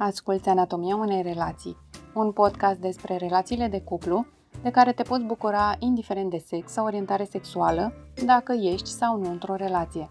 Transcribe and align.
Asculți 0.00 0.48
Anatomia 0.48 0.96
unei 0.96 1.22
relații, 1.22 1.76
un 2.14 2.32
podcast 2.32 2.80
despre 2.80 3.16
relațiile 3.16 3.68
de 3.68 3.80
cuplu 3.80 4.26
de 4.62 4.70
care 4.70 4.92
te 4.92 5.02
poți 5.02 5.24
bucura 5.24 5.76
indiferent 5.78 6.30
de 6.30 6.38
sex 6.46 6.72
sau 6.72 6.84
orientare 6.84 7.24
sexuală, 7.24 7.92
dacă 8.24 8.52
ești 8.52 8.88
sau 8.88 9.18
nu 9.18 9.30
într-o 9.30 9.54
relație. 9.54 10.10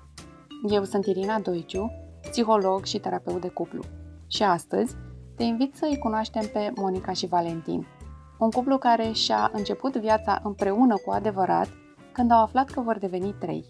Eu 0.69 0.83
sunt 0.83 1.05
Irina 1.05 1.39
Doiciu, 1.39 1.91
psiholog 2.29 2.83
și 2.83 2.99
terapeut 2.99 3.41
de 3.41 3.47
cuplu. 3.47 3.83
Și 4.27 4.43
astăzi 4.43 4.95
te 5.35 5.43
invit 5.43 5.75
să 5.75 5.85
îi 5.89 5.97
cunoaștem 5.97 6.49
pe 6.53 6.71
Monica 6.75 7.11
și 7.11 7.27
Valentin, 7.27 7.87
un 8.39 8.51
cuplu 8.51 8.77
care 8.77 9.11
și-a 9.11 9.51
început 9.53 9.95
viața 9.95 10.39
împreună 10.43 10.95
cu 11.05 11.11
adevărat 11.11 11.67
când 12.11 12.31
au 12.31 12.41
aflat 12.41 12.69
că 12.69 12.81
vor 12.81 12.97
deveni 12.97 13.35
trei. 13.39 13.65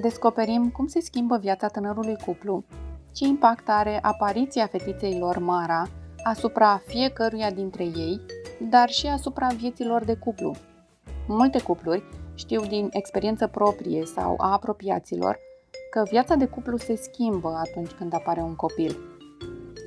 Descoperim 0.00 0.70
cum 0.70 0.86
se 0.86 1.00
schimbă 1.00 1.36
viața 1.36 1.66
tânărului 1.66 2.16
cuplu 2.24 2.64
ce 3.12 3.26
impact 3.26 3.68
are 3.68 3.98
apariția 4.02 4.66
fetiței 4.66 5.18
lor 5.18 5.38
Mara 5.38 5.88
asupra 6.24 6.82
fiecăruia 6.86 7.50
dintre 7.50 7.84
ei, 7.84 8.20
dar 8.70 8.88
și 8.88 9.06
asupra 9.06 9.46
vieților 9.46 10.04
de 10.04 10.14
cuplu. 10.14 10.54
Multe 11.26 11.62
cupluri 11.62 12.02
știu 12.34 12.60
din 12.60 12.88
experiență 12.92 13.46
proprie 13.46 14.04
sau 14.04 14.34
a 14.38 14.52
apropiaților 14.52 15.38
că 15.90 16.02
viața 16.10 16.34
de 16.34 16.46
cuplu 16.46 16.76
se 16.76 16.96
schimbă 16.96 17.62
atunci 17.66 17.90
când 17.90 18.14
apare 18.14 18.40
un 18.40 18.54
copil. 18.54 18.96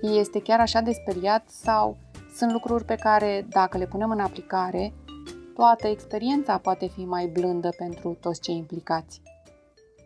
Este 0.02 0.42
chiar 0.42 0.60
așa 0.60 0.82
de 0.82 0.92
speriat 0.92 1.50
sau 1.50 1.98
sunt 2.36 2.52
lucruri 2.52 2.86
pe 2.86 2.96
care, 2.96 3.46
dacă 3.50 3.78
le 3.78 3.86
punem 3.86 4.10
în 4.10 4.20
aplicare, 4.20 4.94
toată 5.56 5.88
experiența 5.88 6.58
poate 6.58 6.88
fi 6.88 7.06
mai 7.06 7.28
blândă 7.28 7.70
pentru 7.78 8.18
toți 8.22 8.42
cei 8.42 8.56
implicați. 8.56 9.22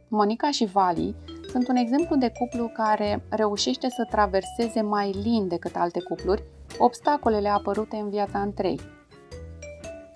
Monica 0.08 0.52
și 0.52 0.66
Vali 0.66 1.16
sunt 1.50 1.68
un 1.68 1.76
exemplu 1.76 2.16
de 2.16 2.32
cuplu 2.40 2.68
care 2.68 3.24
reușește 3.30 3.90
să 3.90 4.08
traverseze 4.10 4.82
mai 4.82 5.12
lin 5.24 5.48
decât 5.48 5.76
alte 5.76 6.02
cupluri 6.02 6.44
obstacolele 6.78 7.50
apărute 7.50 7.96
în 7.96 8.10
viața 8.10 8.40
întrei. 8.42 8.80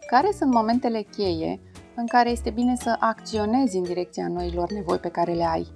Care 0.07 0.31
sunt 0.37 0.53
momentele 0.53 1.01
cheie 1.01 1.59
în 1.95 2.05
care 2.05 2.29
este 2.29 2.49
bine 2.49 2.75
să 2.75 2.95
acționezi 2.99 3.77
în 3.77 3.83
direcția 3.83 4.27
noilor 4.27 4.71
nevoi 4.71 4.97
pe 4.97 5.09
care 5.09 5.33
le 5.33 5.43
ai? 5.43 5.67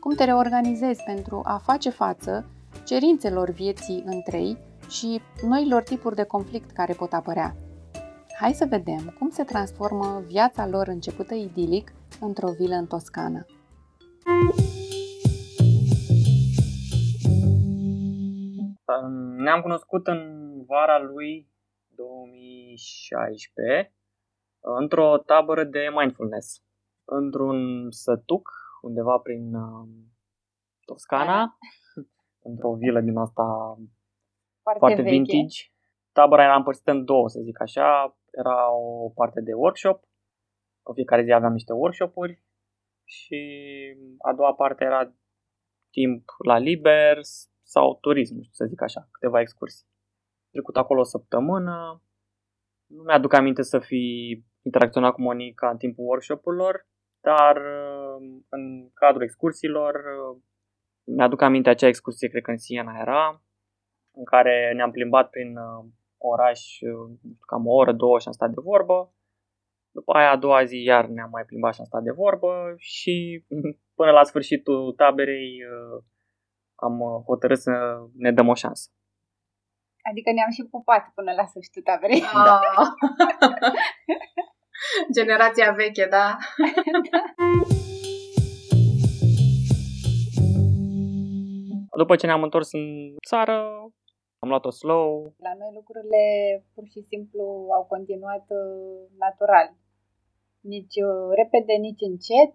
Cum 0.00 0.14
te 0.14 0.24
reorganizezi 0.24 1.02
pentru 1.02 1.40
a 1.44 1.60
face 1.64 1.90
față 1.90 2.50
cerințelor 2.84 3.50
vieții 3.50 4.02
întrei 4.06 4.58
și 4.88 5.20
noilor 5.42 5.82
tipuri 5.82 6.14
de 6.14 6.22
conflict 6.22 6.70
care 6.70 6.92
pot 6.92 7.12
apărea? 7.12 7.56
Hai 8.40 8.52
să 8.52 8.66
vedem 8.68 9.14
cum 9.18 9.30
se 9.30 9.42
transformă 9.42 10.22
viața 10.26 10.66
lor 10.66 10.88
începută 10.88 11.34
idilic 11.34 11.92
într-o 12.20 12.50
vilă 12.58 12.74
în 12.74 12.86
Toscana. 12.86 13.46
Ne-am 19.36 19.60
cunoscut 19.60 20.06
în 20.06 20.52
vara 20.64 20.98
lui 20.98 21.50
2016 21.94 23.92
într-o 24.60 25.18
tabără 25.18 25.64
de 25.64 25.88
mindfulness, 25.96 26.64
într-un 27.04 27.90
sătuc 27.90 28.50
undeva 28.80 29.18
prin 29.18 29.54
uh, 29.54 29.88
Toscana, 30.84 31.58
într-o 32.48 32.74
vilă 32.74 33.00
din 33.00 33.16
asta 33.16 33.76
foarte, 34.62 34.78
foarte 34.78 35.02
vintage. 35.02 35.62
Tabăra 36.12 36.42
era 36.42 36.56
împărțită 36.56 36.90
în 36.90 37.04
două, 37.04 37.28
să 37.28 37.40
zic 37.40 37.60
așa. 37.60 38.18
Era 38.30 38.72
o 38.72 39.08
parte 39.08 39.40
de 39.40 39.52
workshop. 39.52 40.04
În 40.82 40.94
fiecare 40.94 41.22
zi 41.22 41.32
aveam 41.32 41.52
niște 41.52 41.72
workshopuri 41.72 42.42
și 43.04 43.40
a 44.18 44.34
doua 44.34 44.54
parte 44.54 44.84
era 44.84 45.14
timp 45.90 46.24
la 46.44 46.58
liber 46.58 47.18
sau 47.68 47.98
turism, 48.00 48.34
nu 48.34 48.42
știu 48.42 48.54
să 48.54 48.64
zic 48.64 48.82
așa, 48.82 49.08
câteva 49.10 49.40
excursii. 49.40 49.86
Trecut 50.50 50.76
acolo 50.76 51.00
o 51.00 51.04
săptămână, 51.04 52.02
nu 52.86 53.02
mi-aduc 53.02 53.32
aminte 53.32 53.62
să 53.62 53.78
fi 53.78 54.04
interacționat 54.62 55.12
cu 55.12 55.20
Monica 55.20 55.70
în 55.70 55.76
timpul 55.76 56.04
workshop-urilor, 56.04 56.88
dar 57.20 57.56
uh, 57.56 58.40
în 58.48 58.90
cadrul 58.94 59.22
excursiilor 59.22 59.94
uh, 59.94 60.42
mi-aduc 61.04 61.42
aminte 61.42 61.70
acea 61.70 61.86
excursie, 61.86 62.28
cred 62.28 62.42
că 62.42 62.50
în 62.50 62.58
Siena 62.58 62.98
era, 63.00 63.42
în 64.16 64.24
care 64.24 64.72
ne-am 64.74 64.90
plimbat 64.90 65.30
prin 65.30 65.56
uh, 65.56 65.84
oraș 66.18 66.60
cam 67.46 67.66
o 67.66 67.72
oră, 67.72 67.92
două 67.92 68.18
și 68.18 68.26
am 68.26 68.32
stat 68.32 68.50
de 68.50 68.60
vorbă. 68.60 69.12
După 69.90 70.12
aia, 70.12 70.30
a 70.30 70.36
doua 70.36 70.64
zi, 70.64 70.82
iar 70.82 71.06
ne-am 71.06 71.30
mai 71.30 71.44
plimbat 71.44 71.74
și 71.74 71.80
am 71.80 71.86
stat 71.86 72.02
de 72.02 72.10
vorbă 72.10 72.74
și 72.76 73.44
până 73.98 74.10
la 74.10 74.24
sfârșitul 74.24 74.92
taberei 74.92 75.62
am 76.86 77.00
uh, 77.00 77.22
hotărât 77.24 77.58
să 77.58 77.72
ne 78.16 78.32
dăm 78.32 78.48
o 78.48 78.54
șansă. 78.54 78.90
Adică 80.10 80.30
ne-am 80.32 80.50
și 80.50 80.64
pupat 80.64 81.12
până 81.14 81.32
la 81.32 81.46
sfârșitul 81.46 81.82
taberei. 81.82 82.22
Ah. 82.22 82.88
Generația 85.16 85.72
veche, 85.72 86.06
da? 86.06 86.36
După 91.96 92.16
ce 92.16 92.26
ne-am 92.26 92.42
întors 92.42 92.72
în 92.72 93.14
țară, 93.26 93.56
am 94.38 94.48
luat-o 94.48 94.70
slow. 94.70 95.34
La 95.38 95.52
noi 95.58 95.70
lucrurile 95.74 96.22
pur 96.74 96.84
și 96.92 97.00
simplu 97.00 97.42
au 97.76 97.84
continuat 97.84 98.44
uh, 98.48 99.10
natural. 99.18 99.68
Nici 100.60 100.96
uh, 101.08 101.34
repede, 101.40 101.72
nici 101.72 102.06
încet. 102.10 102.50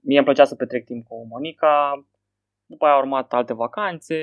Mie 0.00 0.16
îmi 0.16 0.26
plăcea 0.26 0.44
să 0.44 0.54
petrec 0.54 0.84
timp 0.84 1.06
cu 1.06 1.26
Monica, 1.26 2.06
după 2.72 2.84
aia 2.84 2.94
au 2.94 3.00
urmat 3.00 3.32
alte 3.32 3.54
vacanțe, 3.64 4.16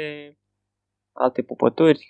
alte 1.24 1.42
pupături. 1.42 2.02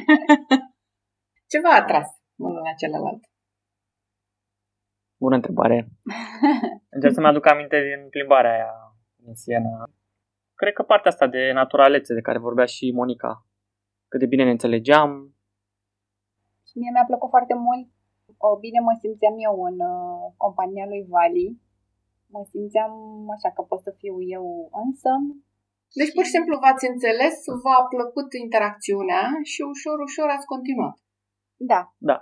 Ce 1.50 1.60
v-a 1.62 1.74
atras 1.82 2.08
unul 2.36 2.62
la 2.68 2.74
celălalt? 2.80 3.22
Bună 5.24 5.34
întrebare. 5.34 5.76
Încerc 6.94 7.14
să-mi 7.14 7.26
aduc 7.26 7.46
aminte 7.46 7.76
din 7.88 8.08
plimbarea 8.08 8.52
aia 8.52 8.72
în 9.26 9.34
Siena. 9.34 9.76
Cred 10.54 10.72
că 10.72 10.82
partea 10.82 11.10
asta 11.10 11.26
de 11.26 11.52
naturalețe 11.52 12.14
de 12.14 12.26
care 12.28 12.38
vorbea 12.38 12.64
și 12.74 12.96
Monica. 13.00 13.46
Cât 14.08 14.20
de 14.20 14.26
bine 14.26 14.44
ne 14.44 14.50
înțelegeam. 14.50 15.10
Și 16.68 16.78
mie 16.78 16.90
mi-a 16.92 17.04
plăcut 17.06 17.28
foarte 17.28 17.54
mult. 17.54 17.86
O, 18.36 18.58
bine 18.58 18.80
mă 18.80 18.94
simțeam 19.02 19.34
eu 19.48 19.54
în 19.70 19.76
uh, 19.92 20.32
compania 20.36 20.86
lui 20.86 21.06
Vali 21.08 21.60
mă 22.32 22.42
simțeam 22.52 22.92
așa 23.36 23.50
că 23.56 23.62
pot 23.70 23.80
să 23.86 23.92
fiu 24.00 24.14
eu 24.36 24.46
însă. 24.84 25.12
Deci 26.00 26.14
pur 26.14 26.24
și 26.26 26.34
simplu 26.36 26.54
v-ați 26.62 26.88
înțeles, 26.92 27.36
v-a 27.62 27.80
plăcut 27.94 28.28
interacțiunea 28.44 29.24
și 29.52 29.60
ușor, 29.72 29.98
ușor 30.08 30.28
ați 30.36 30.50
continuat. 30.54 30.96
Da. 31.72 31.80
Da. 32.10 32.16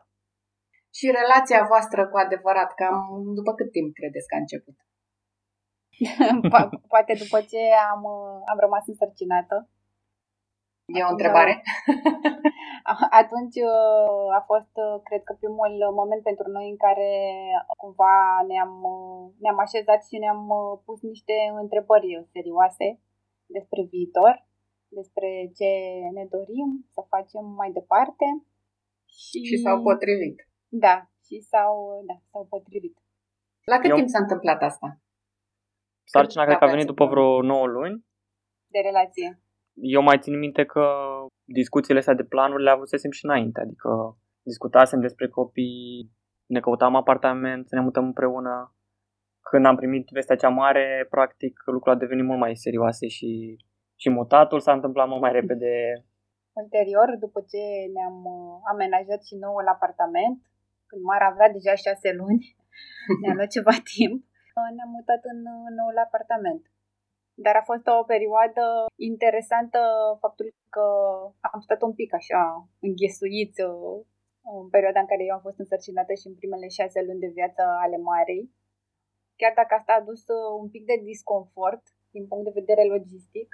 Și 0.96 1.06
relația 1.20 1.60
voastră 1.72 2.00
cu 2.10 2.16
adevărat, 2.24 2.70
cam 2.80 2.96
după 3.38 3.52
cât 3.58 3.70
timp 3.76 3.88
credeți 3.98 4.28
că 4.28 4.34
a 4.34 4.44
început? 4.44 4.76
Poate 6.92 7.12
după 7.22 7.38
ce 7.50 7.60
am, 7.92 8.02
am 8.52 8.58
rămas 8.64 8.84
însărcinată. 8.92 9.56
E 10.97 11.09
o 11.09 11.15
întrebare? 11.16 11.54
Atunci 13.22 13.56
uh, 13.72 14.38
a 14.38 14.43
fost, 14.50 14.75
uh, 14.87 14.97
cred 15.09 15.22
că, 15.25 15.32
primul 15.43 15.72
moment 16.00 16.22
pentru 16.31 16.47
noi 16.56 16.66
în 16.75 16.78
care 16.87 17.10
cumva 17.82 18.15
ne-am, 18.50 18.72
uh, 18.94 19.22
ne-am 19.43 19.59
așezat 19.66 20.00
și 20.09 20.16
ne-am 20.25 20.43
pus 20.87 20.99
niște 21.12 21.37
întrebări 21.62 22.10
serioase 22.34 22.87
despre 23.56 23.81
viitor, 23.93 24.34
despre 24.99 25.28
ce 25.59 25.71
ne 26.16 26.25
dorim 26.34 26.69
să 26.94 27.00
facem 27.15 27.44
mai 27.60 27.70
departe. 27.78 28.26
Și, 29.25 29.38
și 29.49 29.56
s-au 29.65 29.82
potrivit. 29.88 30.37
Da, 30.69 30.97
și 31.26 31.37
s-au, 31.50 31.75
da, 32.09 32.16
s-au 32.31 32.44
potrivit. 32.53 32.97
La 33.65 33.76
cât 33.78 33.91
Eu... 33.91 33.97
timp 33.97 34.09
s-a 34.09 34.25
întâmplat 34.25 34.60
asta? 34.62 34.88
Sarcina 36.05 36.44
cred 36.44 36.59
că 36.59 36.65
a 36.65 36.75
venit 36.76 36.87
după 36.87 37.05
vreo 37.06 37.43
9 37.43 37.66
luni. 37.66 38.05
De 38.75 38.81
relație 38.88 39.43
eu 39.80 40.02
mai 40.02 40.18
țin 40.18 40.38
minte 40.38 40.64
că 40.64 40.84
discuțiile 41.44 41.98
astea 41.98 42.14
de 42.14 42.25
planuri 42.25 42.62
le 42.62 42.70
avusesem 42.70 43.10
și 43.10 43.25
înainte, 43.25 43.60
adică 43.60 44.19
discutasem 44.42 45.00
despre 45.00 45.28
copii, 45.28 46.10
ne 46.46 46.60
căutam 46.60 46.94
apartament, 46.96 47.69
să 47.69 47.75
ne 47.75 47.80
mutăm 47.80 48.04
împreună. 48.04 48.75
Când 49.50 49.66
am 49.66 49.76
primit 49.76 50.08
vestea 50.08 50.36
cea 50.36 50.48
mare, 50.48 51.06
practic 51.10 51.54
lucrurile 51.64 51.92
au 51.92 51.98
devenit 52.04 52.25
mult 52.25 52.38
mai 52.38 52.56
serioase 52.56 53.06
și, 53.16 53.56
și 54.02 54.08
mutatul 54.10 54.60
s-a 54.60 54.72
întâmplat 54.72 55.08
mult 55.08 55.20
mai 55.20 55.32
repede. 55.32 55.72
Ulterior, 56.52 57.08
după 57.24 57.40
ce 57.50 57.62
ne-am 57.94 58.19
uh, 58.24 58.60
amenajat 58.72 59.20
și 59.28 59.34
noul 59.44 59.66
apartament, 59.74 60.38
când 60.88 61.02
Mara 61.02 61.26
avea 61.31 61.48
deja 61.56 61.74
șase 61.74 62.08
luni, 62.20 62.42
ne-a 63.20 63.34
luat 63.34 63.50
ceva 63.56 63.74
timp, 63.94 64.19
uh, 64.58 64.69
ne-am 64.76 64.90
mutat 64.96 65.22
în 65.32 65.38
noul 65.78 65.98
apartament. 66.06 66.62
Dar 67.44 67.55
a 67.56 67.69
fost 67.70 67.87
o 67.87 68.08
perioadă 68.14 68.64
interesantă 69.11 69.81
faptul 70.20 70.46
că 70.75 70.87
am 71.52 71.61
stat 71.61 71.81
un 71.82 71.94
pic 72.00 72.11
așa 72.14 72.43
înghesuiți 72.87 73.61
uh, 73.62 73.99
în 74.62 74.69
perioada 74.75 75.00
în 75.00 75.11
care 75.11 75.23
eu 75.25 75.35
am 75.35 75.46
fost 75.46 75.58
însărcinată 75.58 76.12
și 76.20 76.26
în 76.26 76.35
primele 76.40 76.69
șase 76.79 76.99
luni 77.06 77.25
de 77.25 77.35
viață 77.38 77.62
ale 77.85 77.96
Marei. 78.08 78.44
Chiar 79.40 79.52
dacă 79.61 79.73
asta 79.75 79.93
a 79.93 80.00
adus 80.02 80.23
uh, 80.37 80.50
un 80.62 80.69
pic 80.75 80.85
de 80.90 80.96
disconfort 81.11 81.82
din 82.14 82.25
punct 82.29 82.44
de 82.44 82.58
vedere 82.61 82.85
logistic, 82.94 83.49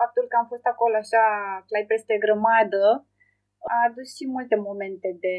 faptul 0.00 0.24
că 0.28 0.36
am 0.36 0.46
fost 0.52 0.66
acolo 0.66 0.96
așa, 0.96 1.24
clai 1.68 1.86
peste 1.92 2.14
grămadă, 2.24 2.84
a 3.74 3.76
adus 3.88 4.08
și 4.16 4.24
multe 4.36 4.56
momente 4.68 5.08
de, 5.24 5.38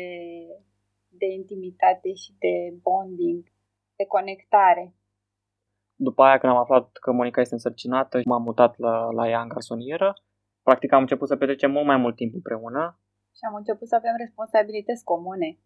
de 1.22 1.28
intimitate 1.40 2.10
și 2.22 2.32
de 2.44 2.54
bonding, 2.86 3.44
de 4.00 4.06
conectare. 4.16 4.86
După 6.02 6.24
aia, 6.24 6.38
când 6.38 6.52
am 6.54 6.60
aflat 6.60 6.90
că 7.04 7.12
Monica 7.12 7.42
este 7.42 7.54
însărcinată, 7.54 8.20
m-am 8.26 8.42
mutat 8.42 8.78
la, 8.78 9.12
la 9.12 9.30
ea 9.30 9.42
în 9.42 9.48
garsonieră. 9.48 10.14
Practic 10.64 10.92
am 10.94 11.00
început 11.02 11.28
să 11.28 11.36
petrecem 11.36 11.72
mult 11.72 11.86
mai 11.86 11.98
mult 11.98 12.16
timp 12.16 12.34
împreună. 12.34 13.00
Și 13.38 13.44
am 13.48 13.56
început 13.56 13.88
să 13.88 13.96
avem 13.96 14.16
responsabilități 14.18 15.04
comune. 15.04 15.58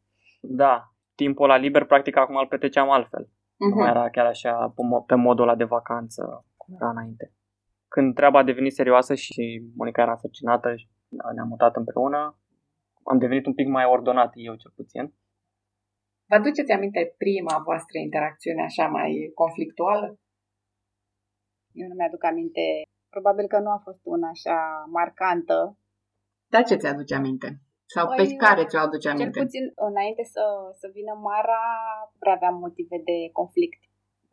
Da, 0.41 0.93
timpul 1.15 1.47
la 1.47 1.55
liber, 1.55 1.85
practic 1.85 2.15
acum 2.17 2.35
îl 2.35 2.47
petreceam 2.47 2.89
altfel. 2.89 3.23
Uh-huh. 3.25 3.69
Nu 3.69 3.75
mai 3.75 3.89
Mhm. 3.89 3.97
era 3.97 4.09
chiar 4.09 4.25
așa 4.25 4.73
pe 5.05 5.15
modul 5.15 5.43
ăla 5.43 5.55
de 5.55 5.63
vacanță 5.63 6.45
cum 6.57 6.75
era 6.75 6.89
înainte. 6.89 7.33
Când 7.87 8.15
treaba 8.15 8.39
a 8.39 8.43
devenit 8.43 8.73
serioasă 8.73 9.13
și 9.15 9.63
Monica 9.75 10.01
era 10.01 10.11
însărcinată 10.11 10.75
și 10.75 10.87
ne-am 11.35 11.47
mutat 11.47 11.75
împreună, 11.75 12.37
am 13.03 13.17
devenit 13.17 13.45
un 13.45 13.53
pic 13.53 13.67
mai 13.67 13.85
ordonat, 13.85 14.31
eu 14.35 14.55
cel 14.55 14.71
puțin. 14.75 15.13
Vă 16.25 16.35
aduceți 16.35 16.71
aminte 16.71 17.15
prima 17.17 17.61
voastră 17.65 17.97
interacțiune 17.97 18.61
așa 18.61 18.87
mai 18.87 19.31
conflictuală? 19.35 20.17
Eu 21.79 21.87
nu 21.87 21.95
mi-aduc 21.97 22.23
aminte, 22.23 22.63
probabil 23.15 23.45
că 23.47 23.57
nu 23.59 23.71
a 23.77 23.79
fost 23.87 24.01
una 24.15 24.29
așa 24.35 24.57
marcantă. 24.97 25.57
Da, 26.53 26.59
ce 26.61 26.75
ți-aduce 26.81 27.15
aminte? 27.15 27.47
Sau 27.95 28.05
Păi, 28.07 28.17
pe 28.19 28.25
care 28.45 28.61
ți-o 28.65 28.79
aduce 28.87 29.07
Cel 29.07 29.15
aminte? 29.15 29.39
puțin 29.43 29.65
înainte 29.89 30.23
să, 30.33 30.43
să 30.79 30.87
vină 30.97 31.13
Mara, 31.27 31.63
prea 32.21 32.35
aveam 32.37 32.55
motive 32.65 32.97
de 33.09 33.17
conflict. 33.39 33.81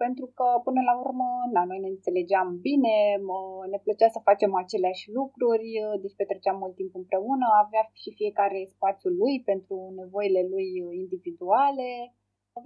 Pentru 0.04 0.26
că, 0.36 0.46
până 0.66 0.80
la 0.88 0.94
urmă, 1.04 1.28
na, 1.54 1.62
noi 1.70 1.80
ne 1.84 1.90
înțelegeam 1.96 2.48
bine, 2.68 2.96
mă- 3.28 3.66
ne 3.72 3.78
plăcea 3.84 4.08
să 4.16 4.26
facem 4.28 4.50
aceleași 4.54 5.06
lucruri, 5.18 5.68
deci 6.02 6.18
petreceam 6.20 6.56
mult 6.62 6.74
timp 6.80 6.92
împreună, 7.00 7.46
avea 7.64 7.84
și 8.02 8.18
fiecare 8.20 8.72
spațiul 8.74 9.14
lui 9.22 9.34
pentru 9.50 9.76
nevoile 10.00 10.42
lui 10.52 10.68
individuale. 11.02 11.88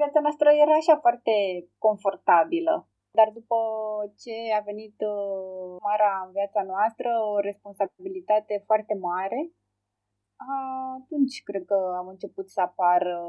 Viața 0.01 0.21
noastră 0.27 0.49
era 0.65 0.75
așa 0.79 0.97
foarte 1.05 1.35
confortabilă. 1.87 2.75
Dar 3.19 3.29
după 3.39 3.57
ce 4.23 4.35
a 4.59 4.61
venit 4.71 4.97
uh, 5.01 5.77
Mara 5.87 6.13
în 6.27 6.33
viața 6.39 6.63
noastră, 6.73 7.09
o 7.35 7.39
responsabilitate 7.41 8.63
foarte 8.67 8.95
mare, 8.95 9.41
atunci 10.97 11.43
cred 11.43 11.65
că 11.65 11.95
am 11.97 12.09
început 12.09 12.47
să 12.51 12.61
apară 12.61 13.21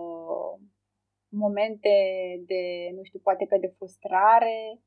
momente 1.29 1.95
de, 2.45 2.63
nu 2.95 3.03
știu, 3.03 3.19
poate 3.19 3.45
că 3.45 3.57
de 3.57 3.73
frustrare. 3.77 4.81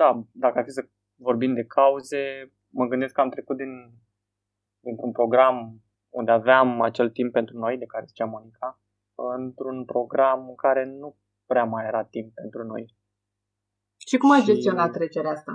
Da, 0.00 0.22
dacă 0.32 0.58
ar 0.58 0.64
fi 0.64 0.70
să 0.70 0.88
vorbim 1.14 1.54
de 1.54 1.64
cauze, 1.64 2.52
mă 2.68 2.86
gândesc 2.86 3.14
că 3.14 3.20
am 3.20 3.30
trecut 3.30 3.56
din, 3.56 3.72
dintr-un 4.80 5.12
program 5.12 5.82
unde 6.08 6.30
aveam 6.30 6.80
acel 6.80 7.10
timp 7.10 7.32
pentru 7.32 7.58
noi, 7.58 7.78
de 7.78 7.86
care 7.86 8.04
zicea 8.06 8.24
Monica, 8.24 8.80
într-un 9.14 9.84
program 9.84 10.48
în 10.48 10.54
care 10.54 10.84
nu 10.84 11.16
prea 11.46 11.64
mai 11.64 11.86
era 11.86 12.04
timp 12.04 12.34
pentru 12.34 12.64
noi. 12.64 12.96
Și 14.08 14.16
cum 14.20 14.30
ai 14.34 14.42
Și- 14.44 14.50
gestionat 14.50 14.90
trecerea 14.98 15.34
asta? 15.36 15.52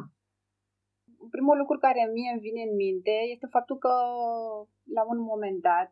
Primul 1.36 1.58
lucru 1.62 1.78
care 1.86 2.02
mie 2.18 2.30
îmi 2.32 2.46
vine 2.48 2.62
în 2.70 2.76
minte 2.84 3.16
este 3.34 3.48
faptul 3.56 3.78
că 3.86 3.94
la 4.98 5.04
un 5.14 5.20
moment 5.32 5.60
dat 5.70 5.90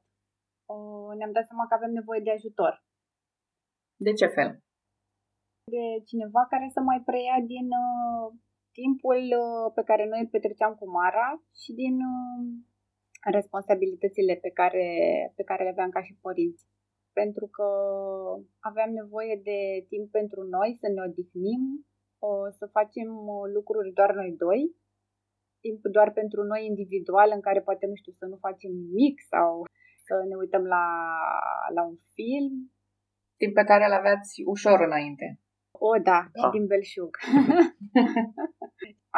uh, 0.74 1.10
ne-am 1.18 1.34
dat 1.38 1.46
seama 1.50 1.66
că 1.68 1.74
avem 1.76 1.92
nevoie 2.00 2.22
de 2.28 2.32
ajutor. 2.38 2.74
De 4.08 4.12
ce 4.20 4.28
fel? 4.36 4.50
De 5.76 5.84
cineva 6.10 6.42
care 6.54 6.68
să 6.76 6.80
mai 6.90 7.00
preia 7.10 7.38
din 7.54 7.68
uh, 7.86 8.26
timpul 8.80 9.22
uh, 9.44 9.68
pe 9.78 9.84
care 9.90 10.04
noi 10.12 10.22
îl 10.22 10.34
petreceam 10.36 10.74
cu 10.80 10.86
Mara 10.98 11.30
și 11.62 11.72
din 11.82 11.96
uh, 12.16 12.42
responsabilitățile 13.38 14.34
pe 14.46 14.52
care, 14.60 14.88
pe 15.38 15.44
care 15.50 15.62
le 15.64 15.74
aveam 15.74 15.92
ca 15.96 16.02
și 16.08 16.22
părinți. 16.26 16.64
Pentru 17.20 17.46
că 17.56 17.68
aveam 18.70 18.92
nevoie 19.02 19.36
de 19.50 19.60
timp 19.92 20.06
pentru 20.20 20.42
noi, 20.56 20.70
să 20.82 20.88
ne 20.90 21.02
odihnim, 21.08 21.64
uh, 22.28 22.48
să 22.60 22.66
facem 22.78 23.10
uh, 23.36 23.46
lucruri 23.56 23.92
doar 24.00 24.12
noi 24.14 24.32
doi, 24.46 24.62
timp 25.64 25.82
doar 25.98 26.10
pentru 26.20 26.42
noi 26.52 26.62
individual 26.66 27.30
în 27.34 27.42
care 27.48 27.62
poate, 27.62 27.86
nu 27.86 27.96
știu, 27.96 28.14
să 28.22 28.26
nu 28.26 28.38
facem 28.48 28.72
nimic 28.72 29.16
sau 29.34 29.52
să 30.08 30.16
ne 30.30 30.36
uităm 30.36 30.64
la, 30.76 30.86
la 31.76 31.82
un 31.90 31.98
film. 32.16 32.54
Timp 33.42 33.54
pe 33.54 33.64
care 33.64 33.84
îl 33.86 33.94
aveați 34.02 34.42
ușor 34.46 34.80
înainte. 34.80 35.40
O, 35.88 35.92
da, 36.10 36.20
și 36.40 36.46
Da. 36.46 36.50
din 36.50 36.66
belșug. 36.68 37.14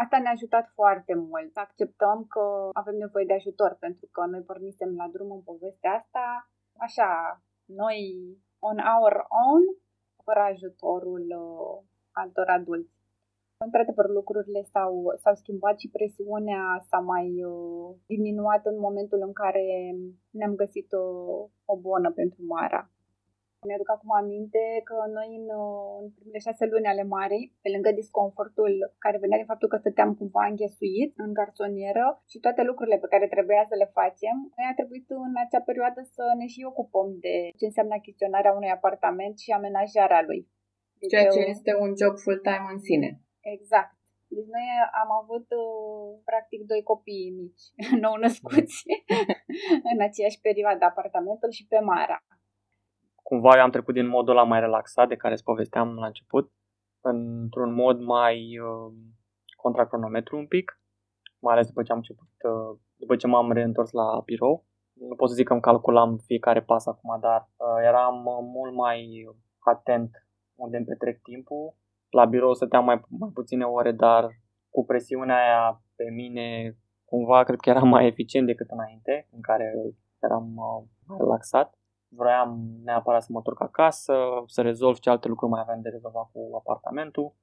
Asta 0.02 0.16
ne-a 0.20 0.32
ajutat 0.32 0.66
foarte 0.80 1.14
mult 1.16 1.52
să 1.52 1.60
acceptăm 1.60 2.18
că 2.34 2.44
avem 2.82 2.96
nevoie 2.96 3.26
de 3.26 3.34
ajutor, 3.34 3.72
pentru 3.80 4.08
că 4.12 4.22
noi 4.26 4.42
pornisem 4.50 4.92
la 4.96 5.08
drum 5.14 5.32
în 5.32 5.42
povestea 5.42 5.92
asta, 5.92 6.26
așa, 6.86 7.10
noi 7.82 8.00
on 8.70 8.78
our 8.96 9.16
own, 9.46 9.64
fără 10.26 10.40
ajutorul 10.40 11.26
uh, 11.44 11.76
altor 12.14 12.48
adulți. 12.48 13.02
Într-adevăr, 13.66 14.08
lucrurile 14.10 14.62
s-au, 14.72 14.94
s-au 15.22 15.36
schimbat 15.36 15.80
și 15.80 15.90
presiunea 15.90 16.64
s-a 16.90 17.00
mai 17.00 17.44
uh, 17.44 17.96
diminuat 18.06 18.66
în 18.66 18.78
momentul 18.80 19.20
în 19.28 19.34
care 19.34 19.66
ne-am 20.30 20.56
găsit 20.56 20.92
o, 20.92 21.06
o 21.66 21.76
bonă 21.86 22.12
pentru 22.12 22.40
Mara. 22.48 22.82
Mi-aduc 23.68 23.90
acum 23.92 24.12
aminte 24.22 24.64
că 24.90 24.98
noi 25.18 25.30
în, 25.40 25.48
uh, 25.62 25.94
în 26.04 26.08
primele 26.16 26.46
șase 26.48 26.64
luni 26.74 26.92
ale 26.92 27.04
Marei, 27.14 27.46
pe 27.64 27.70
lângă 27.74 27.90
disconfortul 27.92 28.74
care 29.04 29.24
venea 29.24 29.38
din 29.40 29.52
faptul 29.52 29.70
că 29.72 29.78
stăteam 29.78 30.12
cumva 30.20 30.44
înghesuit 30.48 31.12
în 31.26 31.32
garsonieră 31.40 32.06
și 32.32 32.38
toate 32.46 32.62
lucrurile 32.70 32.98
pe 33.02 33.12
care 33.14 33.28
trebuia 33.28 33.64
să 33.70 33.76
le 33.82 33.94
facem, 34.00 34.36
noi 34.56 34.66
a 34.70 34.78
trebuit 34.80 35.08
în 35.10 35.34
acea 35.44 35.62
perioadă 35.70 36.02
să 36.16 36.24
ne 36.40 36.48
și 36.54 36.62
ocupăm 36.72 37.08
de 37.26 37.36
ce 37.58 37.66
înseamnă 37.66 37.94
achiziționarea 37.96 38.56
unui 38.60 38.76
apartament 38.78 39.36
și 39.44 39.52
amenajarea 39.52 40.22
lui. 40.30 40.42
Deci, 41.04 41.12
Ceea 41.14 41.30
ce 41.36 41.42
eu- 41.44 41.52
este 41.56 41.72
un 41.84 41.92
job 42.02 42.16
full-time 42.24 42.68
în 42.74 42.80
sine. 42.88 43.10
Exact. 43.56 43.94
Deci 44.36 44.50
noi 44.56 44.68
am 45.02 45.10
avut 45.22 45.48
uh, 45.62 46.22
practic 46.30 46.62
doi 46.72 46.84
copii 46.92 47.36
mici, 47.40 47.66
nou 48.06 48.16
născuți, 48.26 48.78
în 49.94 50.00
aceeași 50.08 50.40
perioadă, 50.48 50.84
apartamentul 50.86 51.52
și 51.58 51.68
pe 51.68 51.80
Mara. 51.80 52.18
Cumva 53.28 53.56
eu 53.56 53.64
am 53.64 53.76
trecut 53.76 53.94
din 53.94 54.08
modul 54.08 54.34
ăla 54.36 54.46
mai 54.52 54.60
relaxat 54.60 55.08
de 55.08 55.16
care 55.16 55.34
îți 55.34 55.44
povesteam 55.44 55.90
la 55.96 56.06
început, 56.06 56.52
într-un 57.02 57.74
mod 57.74 57.98
mai 58.00 58.36
uh, 58.60 58.94
contra 59.56 59.88
cronometru 59.88 60.38
un 60.38 60.48
pic, 60.48 60.82
mai 61.40 61.54
ales 61.54 61.68
după 61.68 61.84
ce 61.84 61.92
am 61.92 61.98
început, 61.98 62.32
uh, 62.52 62.80
după 62.96 63.16
ce 63.16 63.28
m-am 63.28 63.52
reîntors 63.52 63.92
la 63.92 64.22
birou. 64.26 64.66
Nu 64.94 65.16
pot 65.16 65.30
să 65.30 65.36
zic 65.36 65.48
că 65.48 65.54
îmi 65.54 65.62
calculam 65.62 66.18
fiecare 66.18 66.62
pas 66.62 66.86
acum, 66.86 67.20
dar 67.20 67.50
uh, 67.56 67.80
eram 67.86 68.26
uh, 68.26 68.38
mult 68.42 68.74
mai 68.74 69.28
atent 69.60 70.23
unde 70.56 70.78
îmi 70.78 70.86
petrec 70.86 71.22
timpul. 71.22 71.76
La 72.10 72.26
birou 72.26 72.54
stăteam 72.54 72.86
mai, 72.86 73.02
mai 73.10 73.30
puține 73.34 73.64
ore, 73.64 73.92
dar 73.92 74.30
cu 74.70 74.86
presiunea 74.86 75.36
aia 75.36 75.82
pe 75.96 76.10
mine, 76.10 76.78
cumva 77.06 77.44
cred 77.44 77.60
că 77.60 77.70
eram 77.70 77.88
mai 77.88 78.08
eficient 78.08 78.46
decât 78.48 78.70
înainte, 78.70 79.28
în 79.32 79.42
care 79.42 79.74
eram 80.20 80.56
uh, 80.56 80.84
mai 81.08 81.18
relaxat. 81.20 81.78
Vroiam 82.08 82.80
neapărat 82.84 83.24
să 83.24 83.28
mă 83.32 83.38
întorc 83.38 83.62
acasă, 83.62 84.16
să 84.46 84.62
rezolv 84.62 84.98
ce 84.98 85.10
alte 85.10 85.28
lucruri 85.28 85.52
mai 85.52 85.62
aveam 85.62 85.82
de 85.82 85.90
rezolvat 85.90 86.30
cu 86.32 86.56
apartamentul. 86.56 87.36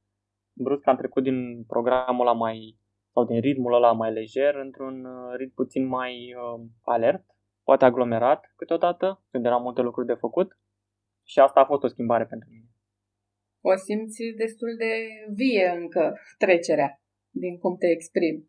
Brusc 0.52 0.86
am 0.86 0.96
trecut 0.96 1.22
din 1.22 1.64
programul 1.64 2.26
ăla 2.26 2.36
mai, 2.36 2.78
sau 3.12 3.24
din 3.24 3.40
ritmul 3.40 3.74
ăla 3.74 3.92
mai 3.92 4.12
lejer, 4.12 4.54
într-un 4.54 5.04
uh, 5.04 5.34
ritm 5.36 5.54
puțin 5.54 5.86
mai 5.86 6.34
uh, 6.34 6.60
alert, 6.82 7.24
poate 7.64 7.84
aglomerat 7.84 8.52
câteodată, 8.56 9.22
când 9.30 9.44
erau 9.44 9.60
multe 9.60 9.80
lucruri 9.80 10.06
de 10.06 10.14
făcut. 10.14 10.58
Și 11.24 11.40
asta 11.40 11.60
a 11.60 11.64
fost 11.64 11.82
o 11.82 11.88
schimbare 11.88 12.26
pentru 12.26 12.48
mine. 12.50 12.69
O 13.60 13.76
simți 13.76 14.22
destul 14.36 14.74
de 14.78 14.92
vie 15.34 15.66
încă 15.80 16.14
trecerea 16.38 17.00
din 17.30 17.58
cum 17.58 17.76
te 17.76 17.86
exprimi. 17.86 18.48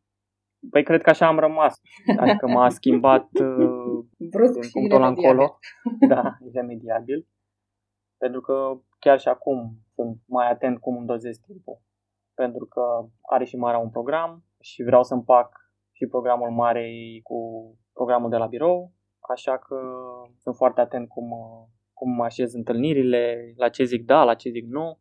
Păi 0.69 0.83
cred 0.83 1.01
că 1.01 1.09
așa 1.09 1.27
am 1.27 1.39
rămas. 1.39 1.73
Adică 2.17 2.47
m-a 2.47 2.69
schimbat 2.79 3.27
uh, 3.39 4.05
Brusc 4.17 4.53
din 4.53 4.61
și 4.61 4.71
punctul 4.71 4.97
ăla 5.01 5.07
iremediabil. 5.07 5.29
încolo. 5.29 5.57
Da, 6.13 6.37
iremediabil. 6.49 7.27
Pentru 8.17 8.41
că 8.41 8.81
chiar 8.99 9.19
și 9.19 9.27
acum 9.27 9.77
sunt 9.93 10.21
mai 10.25 10.49
atent 10.49 10.79
cum 10.79 10.97
îmi 10.97 11.07
dozez 11.07 11.37
timpul. 11.37 11.81
Pentru 12.33 12.65
că 12.65 12.81
are 13.21 13.43
și 13.45 13.55
Marea 13.55 13.79
un 13.79 13.89
program 13.89 14.45
și 14.59 14.83
vreau 14.83 15.03
să 15.03 15.13
împac 15.13 15.61
și 15.91 16.05
programul 16.05 16.49
Marei 16.49 17.19
cu 17.23 17.37
programul 17.93 18.29
de 18.29 18.37
la 18.37 18.47
birou. 18.47 18.93
Așa 19.29 19.57
că 19.57 19.75
sunt 20.37 20.55
foarte 20.55 20.81
atent 20.81 21.07
cum, 21.07 21.31
uh, 21.31 21.67
cum 21.93 22.11
mă 22.11 22.23
așez 22.23 22.53
întâlnirile, 22.53 23.53
la 23.55 23.69
ce 23.69 23.83
zic 23.83 24.05
da, 24.05 24.23
la 24.23 24.33
ce 24.33 24.49
zic 24.49 24.65
nu. 24.65 24.99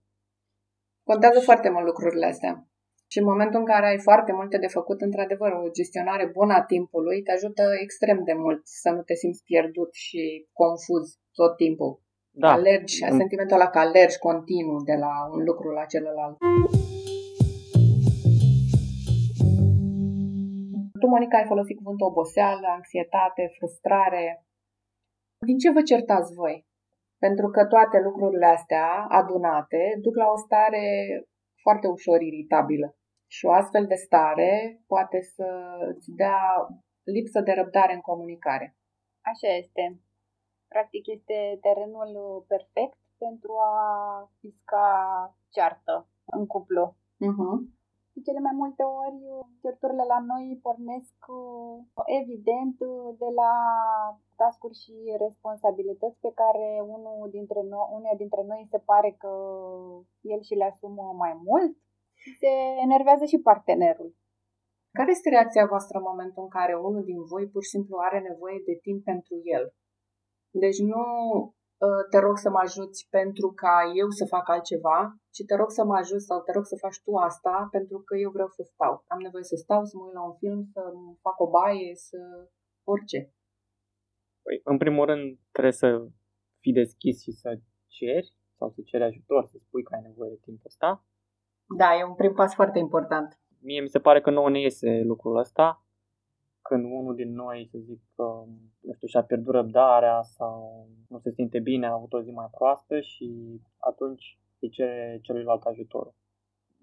Contează 1.05 1.41
foarte 1.41 1.69
mult 1.71 1.85
lucrurile 1.85 2.27
astea. 2.27 2.65
Și 3.13 3.19
în 3.19 3.25
momentul 3.25 3.59
în 3.61 3.67
care 3.67 3.87
ai 3.87 3.99
foarte 3.99 4.33
multe 4.33 4.59
de 4.59 4.67
făcut, 4.67 5.01
într-adevăr, 5.01 5.53
o 5.53 5.71
gestionare 5.79 6.27
bună 6.39 6.55
a 6.55 6.63
timpului 6.63 7.23
te 7.23 7.33
ajută 7.33 7.63
extrem 7.83 8.19
de 8.25 8.33
mult 8.33 8.61
să 8.65 8.91
nu 8.91 9.03
te 9.03 9.15
simți 9.15 9.43
pierdut 9.45 9.95
și 9.95 10.23
confuz 10.53 11.05
tot 11.33 11.57
timpul. 11.57 12.03
Da, 12.31 12.53
Alergi, 12.53 13.05
Mm. 13.05 13.19
sentimentul 13.19 13.57
ăla 13.57 13.69
că 13.71 13.79
alergi 13.79 14.19
continuu 14.19 14.81
de 14.83 14.95
la 15.05 15.13
un 15.33 15.43
lucru 15.45 15.69
la 15.71 15.85
celălalt. 15.85 16.37
Tu, 21.01 21.07
Monica, 21.07 21.37
ai 21.39 21.47
folosit 21.47 21.77
cuvântul 21.77 22.07
oboseală, 22.07 22.67
anxietate, 22.77 23.43
frustrare. 23.57 24.45
Din 25.47 25.59
ce 25.59 25.71
vă 25.71 25.83
certați 25.83 26.35
voi? 26.35 26.67
Pentru 27.25 27.49
că 27.55 27.67
toate 27.67 27.99
lucrurile 28.01 28.47
astea 28.47 29.07
adunate 29.09 29.83
duc 30.05 30.15
la 30.17 30.29
o 30.35 30.37
stare 30.37 30.85
foarte 31.63 31.87
ușor 31.89 32.21
iritabilă. 32.21 32.97
Și 33.27 33.47
o 33.47 33.53
astfel 33.53 33.87
de 33.87 33.95
stare 33.95 34.83
poate 34.87 35.21
să 35.21 35.49
îți 35.95 36.11
dea 36.11 36.41
lipsă 37.03 37.41
de 37.41 37.53
răbdare 37.53 37.95
în 37.95 38.01
comunicare. 38.01 38.77
Așa 39.31 39.49
este. 39.63 40.01
Practic 40.69 41.07
este 41.07 41.59
terenul 41.61 42.45
perfect 42.49 42.99
pentru 43.19 43.53
a 43.57 43.77
pisca 44.41 44.87
ceartă 45.51 46.09
în 46.25 46.47
cuplu. 46.47 46.97
Uh-huh. 47.29 47.80
De 48.13 48.21
cele 48.27 48.41
mai 48.47 48.57
multe 48.63 48.83
ori, 48.83 49.21
certurile 49.63 50.05
la 50.15 50.21
noi 50.31 50.45
pornesc 50.67 51.19
evident 52.21 52.77
de 53.23 53.29
la 53.41 53.53
tascuri 54.41 54.81
și 54.83 54.95
responsabilități 55.27 56.19
pe 56.21 56.33
care 56.41 56.67
unul 56.97 57.29
dintre 57.31 57.61
noi, 57.73 57.87
unul 57.97 58.15
dintre 58.23 58.43
noi 58.51 58.63
se 58.73 58.79
pare 58.91 59.11
că 59.23 59.33
el 60.21 60.41
și 60.49 60.55
le 60.55 60.65
asumă 60.65 61.05
mai 61.23 61.35
mult 61.49 61.73
și 62.21 62.31
se 62.41 62.53
enervează 62.87 63.25
și 63.25 63.45
partenerul. 63.49 64.11
Care 64.99 65.11
este 65.11 65.29
reacția 65.29 65.67
voastră 65.67 65.99
în 65.99 66.09
momentul 66.11 66.43
în 66.43 66.49
care 66.59 66.75
unul 66.75 67.05
din 67.05 67.21
voi 67.33 67.47
pur 67.53 67.63
și 67.63 67.75
simplu 67.75 67.97
are 67.99 68.21
nevoie 68.21 68.59
de 68.69 68.75
timp 68.87 69.05
pentru 69.05 69.35
el? 69.57 69.65
Deci 70.63 70.81
nu 70.93 71.05
uh, 71.37 71.49
te 72.11 72.19
rog 72.19 72.37
să 72.39 72.51
mă 72.51 72.61
ajuți 72.63 73.09
pentru 73.11 73.53
ca 73.63 73.75
eu 73.95 74.09
să 74.09 74.25
fac 74.35 74.49
altceva, 74.49 74.99
ci 75.35 75.43
te 75.47 75.55
rog 75.57 75.71
să 75.71 75.85
mă 75.85 75.97
ajuți 75.97 76.25
sau 76.25 76.39
te 76.41 76.53
rog 76.53 76.65
să 76.65 76.77
faci 76.77 77.03
tu 77.05 77.13
asta 77.15 77.69
pentru 77.71 77.99
că 78.07 78.17
eu 78.17 78.31
vreau 78.31 78.49
să 78.49 78.63
stau. 78.63 79.05
Am 79.07 79.21
nevoie 79.21 79.43
să 79.43 79.57
stau, 79.57 79.85
să 79.85 79.97
mă 79.97 80.05
uit 80.05 80.15
la 80.15 80.25
un 80.25 80.35
film, 80.43 80.61
să 80.73 80.81
fac 81.21 81.41
o 81.41 81.51
baie, 81.51 81.95
să 81.95 82.19
orice. 82.85 83.35
Păi, 84.43 84.61
în 84.65 84.77
primul 84.79 85.05
rând, 85.07 85.39
trebuie 85.53 85.73
să 85.73 85.89
fii 86.63 86.73
deschis 86.73 87.23
și 87.23 87.33
să 87.33 87.59
ceri 87.87 88.35
sau 88.59 88.69
să 88.71 88.81
ceri 88.85 89.05
ajutor, 89.05 89.45
să 89.47 89.57
spui 89.59 89.83
că 89.83 89.95
ai 89.95 90.03
nevoie 90.03 90.31
de 90.31 90.39
timpul 90.43 90.67
ăsta. 90.67 91.05
Da, 91.79 91.97
e 91.97 92.05
un 92.05 92.15
prim 92.15 92.35
pas 92.35 92.55
foarte 92.55 92.79
important 92.79 93.41
mie 93.61 93.81
mi 93.81 93.89
se 93.89 93.99
pare 93.99 94.21
că 94.21 94.31
nouă 94.31 94.51
ne 94.51 94.61
iese 94.61 95.03
lucrul 95.05 95.37
ăsta 95.37 95.85
când 96.63 96.85
unul 96.85 97.15
din 97.15 97.33
noi, 97.35 97.69
să 97.71 97.79
zic, 97.79 98.01
nu 98.81 98.93
știu, 98.95 99.09
și-a 99.09 99.23
pierdut 99.23 99.55
răbdarea 99.55 100.23
sau 100.23 100.87
nu 101.09 101.19
se 101.19 101.31
simte 101.31 101.59
bine, 101.59 101.87
a 101.87 101.93
avut 101.93 102.13
o 102.13 102.23
zi 102.23 102.31
mai 102.31 102.49
proastă 102.51 103.01
și 103.01 103.61
atunci 103.79 104.39
îi 104.61 104.69
cere 104.69 105.19
celuilalt 105.23 105.63
ajutorul. 105.63 106.15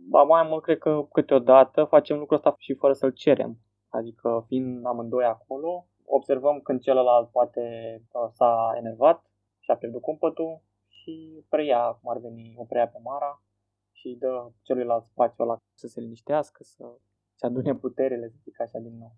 Ba 0.09 0.23
mai 0.23 0.47
mult, 0.49 0.63
cred 0.63 0.77
că 0.77 1.07
câteodată 1.11 1.83
facem 1.83 2.17
lucrul 2.17 2.37
ăsta 2.37 2.55
și 2.57 2.73
fără 2.73 2.93
să-l 2.93 3.11
cerem. 3.11 3.57
Adică 3.89 4.43
fiind 4.47 4.85
amândoi 4.85 5.25
acolo, 5.25 5.87
observăm 6.05 6.59
când 6.59 6.81
celălalt 6.81 7.29
poate 7.31 7.61
uh, 8.11 8.29
s-a 8.31 8.73
enervat 8.77 9.25
și 9.59 9.71
a 9.71 9.75
pierdut 9.75 10.01
cumpătul 10.01 10.61
și 10.87 11.45
preia, 11.49 11.97
cum 12.01 12.11
ar 12.11 12.17
veni, 12.17 12.53
o 12.57 12.63
preia 12.63 12.87
pe 12.87 12.99
Mara 13.03 13.41
și 13.91 14.07
îi 14.07 14.15
dă 14.15 14.51
celuilalt 14.61 15.05
spațiu 15.05 15.43
ăla 15.43 15.57
să 15.73 15.87
se 15.87 15.99
liniștească, 15.99 16.63
să 16.63 16.97
se 17.35 17.45
adune 17.45 17.75
puterile, 17.75 18.27
să 18.29 18.37
zic 18.43 18.61
așa 18.61 18.79
din 18.79 18.97
nou. 18.97 19.15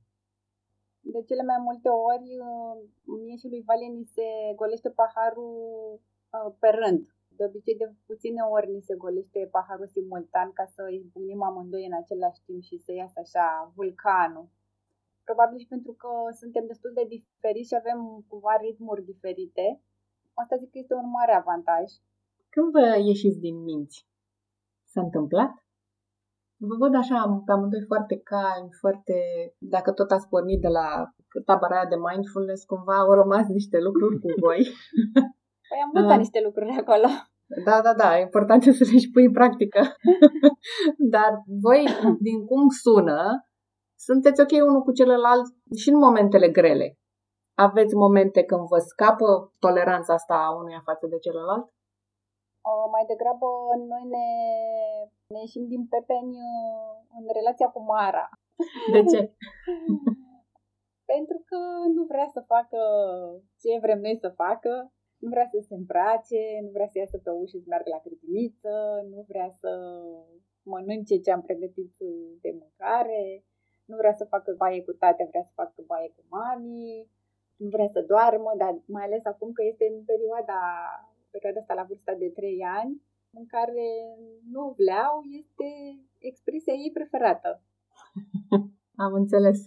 De 1.02 1.22
cele 1.28 1.44
mai 1.44 1.60
multe 1.68 1.90
ori, 1.90 2.30
uh, 2.50 2.76
mie 3.24 3.36
și 3.36 3.48
lui 3.48 3.64
Valeni 3.70 4.06
se 4.16 4.28
golește 4.56 4.90
paharul 4.90 5.56
uh, 6.00 6.54
pe 6.60 6.70
rând. 6.70 7.04
De 7.38 7.44
obicei, 7.46 7.76
de 7.76 7.94
puține 8.06 8.42
ori 8.42 8.72
ni 8.72 8.82
se 8.82 8.96
golește 8.96 9.48
paharul 9.52 9.88
simultan 9.88 10.52
ca 10.54 10.66
să 10.66 10.82
izbucnim 10.90 11.42
amândoi 11.44 11.86
în 11.86 11.96
același 12.02 12.42
timp 12.46 12.62
și 12.62 12.78
să 12.78 12.92
iasă 12.92 13.20
așa 13.20 13.72
vulcanul. 13.76 14.48
Probabil 15.24 15.58
și 15.58 15.68
pentru 15.68 15.94
că 16.02 16.10
suntem 16.42 16.66
destul 16.68 16.92
de 16.94 17.06
diferiți 17.16 17.68
și 17.68 17.76
avem 17.76 18.26
cumva 18.28 18.56
ritmuri 18.62 19.04
diferite. 19.12 19.82
Asta 20.34 20.56
zic 20.56 20.72
că 20.72 20.78
este 20.78 20.94
un 20.94 21.10
mare 21.10 21.34
avantaj. 21.34 21.86
Când 22.50 22.72
vă 22.72 22.98
ieșiți 23.10 23.40
din 23.40 23.64
minți? 23.64 24.08
S-a 24.84 25.02
întâmplat? 25.02 25.52
Vă 26.68 26.76
văd 26.84 26.94
așa 26.96 27.18
pe 27.46 27.52
amândoi 27.52 27.90
foarte 27.92 28.16
calmi, 28.32 28.72
foarte... 28.82 29.16
Dacă 29.76 29.90
tot 29.92 30.10
ați 30.12 30.28
pornit 30.28 30.62
de 30.62 30.68
la 30.68 30.88
tabăra 31.46 31.76
aia 31.76 31.92
de 31.94 32.00
mindfulness, 32.08 32.64
cumva 32.64 32.96
au 32.98 33.12
rămas 33.22 33.46
niște 33.48 33.78
lucruri 33.88 34.20
cu 34.24 34.30
voi. 34.46 34.62
Păi 35.70 35.80
am 35.84 35.90
învățat 35.94 36.18
uh, 36.18 36.24
niște 36.26 36.42
lucruri 36.48 36.82
acolo. 36.84 37.08
Da, 37.68 37.82
da, 37.86 37.94
da, 38.02 38.18
e 38.18 38.22
important 38.22 38.62
să 38.64 38.84
le 38.92 38.98
și 39.04 39.12
pui 39.14 39.26
în 39.26 39.32
practică. 39.32 39.82
Dar 41.16 41.32
voi, 41.66 41.82
din 42.28 42.46
cum 42.46 42.64
sună, 42.84 43.20
sunteți 44.08 44.42
ok 44.42 44.54
unul 44.68 44.82
cu 44.82 44.92
celălalt 44.92 45.46
și 45.82 45.90
în 45.90 45.98
momentele 45.98 46.50
grele. 46.50 46.88
Aveți 47.58 47.96
momente 47.96 48.44
când 48.44 48.68
vă 48.68 48.78
scapă 48.78 49.54
toleranța 49.60 50.14
asta 50.14 50.34
a 50.34 50.56
unuia 50.60 50.82
față 50.86 51.06
de 51.10 51.18
celălalt? 51.18 51.66
Mai 52.94 53.06
degrabă 53.12 53.48
noi 53.92 54.06
ne, 54.16 54.28
ne 55.34 55.40
ieșim 55.40 55.66
din 55.68 55.84
pepeni 55.94 56.36
uh, 56.52 56.92
în 57.18 57.26
relația 57.38 57.70
cu 57.72 57.82
Mara. 57.92 58.30
De 58.94 59.02
ce? 59.12 59.20
Pentru 61.14 61.38
că 61.50 61.60
nu 61.96 62.04
vrea 62.12 62.28
să 62.36 62.50
facă 62.54 62.80
ce 63.62 63.80
vrem 63.82 64.00
noi 64.00 64.18
să 64.18 64.30
facă, 64.30 64.92
nu 65.24 65.30
vrea 65.30 65.48
să 65.54 65.60
se 65.68 65.74
îmbrace, 65.76 66.44
nu 66.62 66.70
vrea 66.76 66.88
să 66.88 66.98
iasă 66.98 67.18
pe 67.18 67.30
ușă 67.30 67.58
să 67.58 67.68
meargă 67.68 67.90
la 67.90 68.04
grădiniță, 68.06 68.76
nu 69.12 69.26
vrea 69.28 69.50
să 69.62 69.72
mănânce 70.64 71.16
ce 71.20 71.32
am 71.32 71.42
pregătit 71.42 71.94
de 72.42 72.52
mâncare, 72.62 73.44
nu 73.86 73.96
vrea 73.96 74.14
să 74.14 74.32
facă 74.34 74.56
baie 74.58 74.82
cu 74.84 74.92
tate, 74.92 75.28
vrea 75.30 75.44
să 75.44 75.52
facă 75.56 75.84
baie 75.92 76.10
cu 76.16 76.24
mami, 76.30 77.10
nu 77.56 77.68
vrea 77.70 77.88
să 77.88 78.02
doarmă, 78.02 78.52
dar 78.58 78.74
mai 78.86 79.04
ales 79.06 79.26
acum 79.26 79.52
că 79.52 79.64
este 79.64 79.86
în 79.94 80.04
perioada 80.12 80.60
perioada 81.40 81.62
asta 81.62 81.80
la 81.82 81.90
vârsta 81.90 82.14
de 82.24 82.30
3 82.30 82.64
ani, 82.80 82.94
în 83.38 83.46
care 83.56 83.88
nu 84.54 84.64
vleau 84.80 85.14
este 85.40 85.70
expresia 86.30 86.74
ei 86.84 86.92
preferată. 86.98 87.50
Am 89.06 89.14
înțeles. 89.22 89.60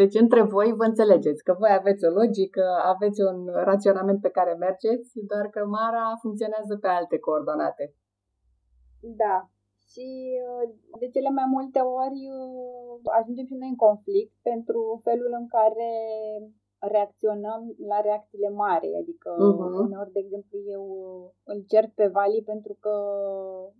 Deci 0.00 0.14
între 0.24 0.42
voi 0.54 0.68
vă 0.80 0.84
înțelegeți 0.84 1.44
că 1.46 1.52
voi 1.62 1.72
aveți 1.80 2.04
o 2.08 2.10
logică, 2.20 2.64
aveți 2.92 3.20
un 3.30 3.38
raționament 3.70 4.20
pe 4.20 4.34
care 4.36 4.52
mergeți, 4.66 5.10
doar 5.30 5.46
că 5.54 5.60
Mara 5.66 6.04
funcționează 6.22 6.74
pe 6.76 6.88
alte 6.88 7.18
coordonate. 7.18 7.84
Da. 9.22 9.36
Și 9.90 10.06
uh, 10.48 10.64
de 11.02 11.08
cele 11.14 11.30
mai 11.38 11.48
multe 11.56 11.80
ori 12.02 12.20
uh, 12.38 12.94
ajungem 13.18 13.46
și 13.50 13.60
noi 13.60 13.70
în 13.74 13.80
conflict 13.86 14.34
pentru 14.50 14.80
felul 15.06 15.32
în 15.40 15.46
care 15.56 15.90
reacționăm 16.90 17.74
la 17.90 18.00
reacțiile 18.00 18.48
mari. 18.48 18.96
Adică 19.00 19.30
uh-huh. 19.34 19.80
uneori, 19.84 20.12
de 20.12 20.18
exemplu, 20.18 20.58
eu 20.74 20.84
îl 21.44 21.64
cert 21.68 21.90
pe 21.94 22.06
Vali 22.06 22.42
pentru 22.52 22.76
că 22.80 22.94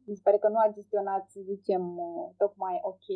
mi 0.07 0.15
se 0.15 0.21
pare 0.25 0.39
că 0.39 0.49
nu 0.49 0.59
a 0.59 0.73
gestionat, 0.73 1.25
să 1.29 1.41
zicem, 1.43 1.83
tocmai 2.37 2.81
ok 2.83 3.07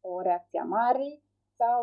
o 0.00 0.20
reacție 0.20 0.62
mare 0.62 1.20
sau 1.60 1.82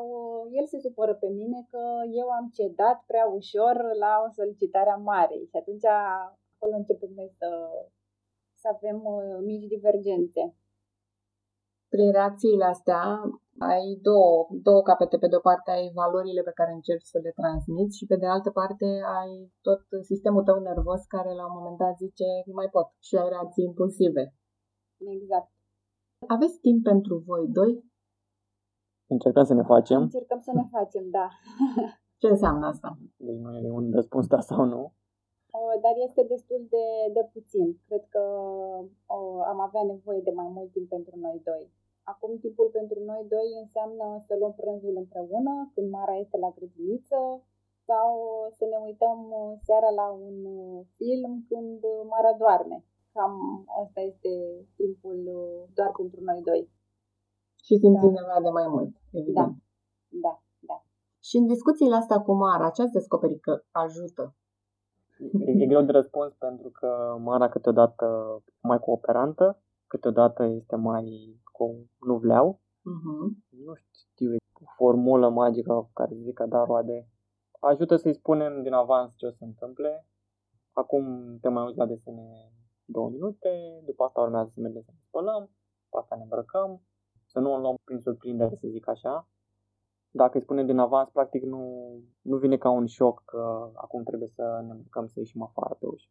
el 0.52 0.66
se 0.66 0.80
supără 0.80 1.14
pe 1.14 1.28
mine 1.28 1.68
că 1.72 1.84
eu 2.12 2.28
am 2.30 2.50
cedat 2.54 3.04
prea 3.06 3.26
ușor 3.26 3.76
la 4.00 4.24
o 4.26 4.32
solicitare 4.32 4.90
a 4.90 4.96
mare 4.96 5.38
și 5.50 5.56
atunci 5.56 5.86
acolo 5.86 6.76
începem 6.76 7.12
noi 7.16 7.32
să, 7.40 7.50
să 8.62 8.68
avem 8.74 9.02
mici 9.44 9.68
divergențe. 9.76 10.56
Prin 11.90 12.12
reacțiile 12.12 12.64
astea, 12.64 13.02
ai 13.58 14.00
două, 14.02 14.48
două 14.68 14.82
capete. 14.82 15.18
Pe 15.18 15.28
de 15.28 15.36
o 15.36 15.48
parte 15.50 15.72
ai 15.72 15.92
valorile 16.02 16.42
pe 16.42 16.58
care 16.60 16.72
încerci 16.74 17.12
să 17.14 17.20
le 17.24 17.32
transmiți 17.40 17.98
și 17.98 18.06
pe 18.06 18.16
de 18.16 18.28
altă 18.36 18.50
parte 18.60 18.88
ai 19.20 19.32
tot 19.62 19.82
sistemul 20.12 20.44
tău 20.44 20.60
nervos 20.60 21.02
care 21.16 21.32
la 21.34 21.46
un 21.50 21.56
moment 21.58 21.78
dat 21.78 21.96
zice 21.98 22.28
nu 22.46 22.54
mai 22.60 22.70
pot 22.76 22.88
și 23.08 23.16
ai 23.16 23.30
reacții 23.30 23.68
impulsive. 23.70 24.24
Exact. 25.16 25.52
Aveți 26.36 26.60
timp 26.60 26.84
pentru 26.84 27.24
voi 27.30 27.48
doi? 27.60 27.72
Încercăm 29.08 29.44
să 29.44 29.54
ne 29.54 29.64
facem. 29.64 30.02
Încercăm 30.02 30.40
să 30.40 30.52
ne 30.54 30.66
facem, 30.72 31.10
da. 31.10 31.28
Ce 32.22 32.28
înseamnă 32.28 32.66
asta? 32.68 32.98
Deci 33.18 33.40
nu 33.44 33.58
e 33.58 33.72
un 33.72 33.92
răspuns 33.94 34.28
da 34.28 34.40
sau 34.40 34.64
nu. 34.66 34.94
Dar 35.86 35.96
este 36.08 36.24
destul 36.34 36.62
de, 36.70 36.86
de 37.14 37.24
puțin. 37.34 37.68
Cred 37.88 38.04
că 38.14 38.24
o, 39.16 39.18
am 39.52 39.60
avea 39.60 39.84
nevoie 39.94 40.22
de 40.28 40.34
mai 40.40 40.50
mult 40.56 40.72
timp 40.72 40.90
pentru 40.90 41.14
noi 41.20 41.42
doi. 41.44 41.64
Acum 42.12 42.32
timpul 42.46 42.70
pentru 42.80 43.00
noi 43.10 43.22
doi 43.36 43.50
înseamnă 43.64 44.06
să 44.26 44.34
luăm 44.40 44.54
prânzul 44.54 44.96
împreună 45.04 45.54
când 45.74 45.88
Mara 45.90 46.16
este 46.24 46.38
la 46.38 46.50
grădiniță 46.56 47.20
sau 47.90 48.10
să 48.58 48.64
ne 48.72 48.78
uităm 48.88 49.20
seara 49.66 49.90
la 50.02 50.08
un 50.28 50.38
film 50.98 51.32
când 51.50 51.80
Mara 52.12 52.34
doarme. 52.42 52.78
Cam 53.14 53.34
asta 53.84 54.00
este 54.02 54.32
timpul 54.76 55.18
doar 55.74 55.92
pentru 56.00 56.20
noi 56.24 56.42
doi. 56.50 56.64
Și 57.66 57.74
simți 57.82 58.08
da. 58.08 58.18
nevoia 58.20 58.42
de 58.48 58.50
mai 58.60 58.68
mult, 58.68 58.92
evident. 59.12 59.54
Da, 60.10 60.20
da, 60.26 60.34
da. 60.70 60.78
Și 61.28 61.36
în 61.38 61.46
discuțiile 61.48 61.96
astea 61.96 62.20
cu 62.22 62.34
Mara, 62.34 62.70
ce 62.70 62.82
ați 62.82 62.98
descoperit 63.00 63.42
că 63.42 63.64
ajută? 63.72 64.36
E, 65.46 65.64
e 65.64 65.66
greu 65.66 65.82
de 65.82 65.92
răspuns 65.92 66.34
pentru 66.34 66.70
că 66.70 67.18
Mara 67.20 67.50
câteodată 67.50 68.06
mai 68.62 68.80
cooperantă, 68.80 69.62
câteodată 69.88 70.44
este 70.44 70.76
mai 70.76 71.06
cu 71.58 71.90
nu 72.00 72.18
vreau. 72.18 72.60
Uh-huh. 72.94 73.26
Nu 73.66 73.74
știu 73.76 74.36
formulă 74.76 75.30
magică 75.30 75.90
care 75.94 76.16
zic 76.16 76.34
că 76.34 76.46
da 76.46 76.64
roade. 76.64 77.08
Ajută 77.60 77.96
să-i 77.96 78.14
spunem 78.14 78.62
din 78.64 78.74
avans 78.74 79.16
ce 79.18 79.26
o 79.26 79.30
să 79.30 79.36
se 79.38 79.46
întâmple. 79.46 80.08
Acum 80.72 81.04
te 81.42 81.50
mai 81.50 81.66
uiți 81.66 81.78
la 81.78 81.86
desene 81.86 82.52
două 82.86 83.10
minute, 83.10 83.82
după 83.86 84.04
asta 84.04 84.22
urmează 84.22 84.50
să 84.54 84.60
mergem 84.60 84.82
să 84.82 84.92
ne 84.92 85.00
spălăm, 85.08 85.50
după 85.84 85.98
asta 85.98 86.16
ne 86.16 86.22
îmbrăcăm, 86.22 86.82
să 87.26 87.40
nu 87.40 87.54
o 87.54 87.58
luăm 87.58 87.76
prin 87.84 88.00
surprindere, 88.00 88.56
să 88.56 88.68
zic 88.68 88.88
așa. 88.88 89.28
Dacă 90.12 90.38
îi 90.38 90.44
spunem 90.44 90.66
din 90.66 90.78
avans, 90.78 91.10
practic 91.10 91.44
nu, 91.44 91.94
nu 92.22 92.38
vine 92.38 92.58
ca 92.58 92.70
un 92.70 92.86
șoc 92.86 93.24
că 93.26 93.72
acum 93.76 94.04
trebuie 94.04 94.28
să 94.28 94.62
ne 94.66 94.72
îmbrăcăm 94.72 95.08
să 95.08 95.20
ieșim 95.20 95.42
afară 95.42 95.76
pe 95.80 95.86
ușă. 95.86 96.10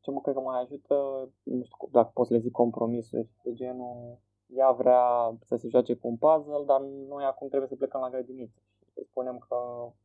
Ce 0.00 0.10
mă 0.10 0.20
cred 0.20 0.34
că 0.34 0.40
mai 0.40 0.60
ajută, 0.60 0.94
nu 1.42 1.62
știu 1.62 1.88
dacă 1.90 2.10
pot 2.14 2.26
să 2.26 2.32
le 2.32 2.38
zic 2.38 2.52
compromisuri, 2.52 3.28
de 3.42 3.52
genul 3.52 4.18
ea 4.48 4.70
vrea 4.70 5.36
să 5.40 5.56
se 5.56 5.68
joace 5.68 5.94
cu 5.94 6.08
un 6.08 6.16
puzzle, 6.16 6.64
dar 6.66 6.80
noi 6.80 7.24
acum 7.24 7.48
trebuie 7.48 7.68
să 7.68 7.76
plecăm 7.76 8.00
la 8.00 8.10
grădiniță. 8.10 8.60
Și 8.92 9.04
spunem 9.04 9.38
că 9.48 9.56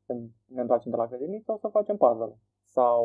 când 0.06 0.30
ne 0.46 0.62
întoarcem 0.62 0.92
de 0.92 0.98
la 0.98 1.08
grădiniță 1.08 1.52
o 1.52 1.58
să 1.58 1.68
facem 1.68 1.98
puzzle. 1.98 2.38
Sau 2.64 3.04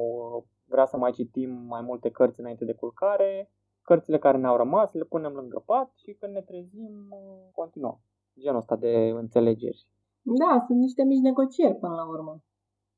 vrea 0.66 0.84
să 0.84 0.96
mai 0.96 1.12
citim 1.12 1.50
mai 1.50 1.80
multe 1.80 2.10
cărți 2.10 2.40
înainte 2.40 2.64
de 2.64 2.72
culcare, 2.72 3.50
cărțile 3.82 4.18
care 4.18 4.38
ne-au 4.38 4.56
rămas 4.56 4.92
le 4.92 5.04
punem 5.04 5.32
lângă 5.32 5.62
pat 5.66 5.90
și 5.94 6.12
când 6.12 6.32
ne 6.32 6.42
trezim 6.42 7.08
continuăm. 7.52 8.00
Genul 8.40 8.58
ăsta 8.58 8.76
de 8.76 8.92
înțelegeri. 9.14 9.86
Da, 10.22 10.64
sunt 10.66 10.78
niște 10.78 11.02
mici 11.02 11.28
negocieri 11.30 11.74
până 11.82 11.94
la 11.94 12.08
urmă. 12.08 12.42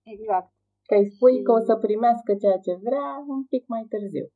Exact. 0.03 0.53
Că 0.83 0.95
îi 0.95 1.11
spui 1.11 1.37
și... 1.37 1.43
că 1.43 1.53
o 1.53 1.59
să 1.59 1.77
primească 1.77 2.35
ceea 2.35 2.59
ce 2.59 2.75
vrea 2.75 3.25
un 3.29 3.45
pic 3.45 3.67
mai 3.67 3.87
târziu. 3.89 4.27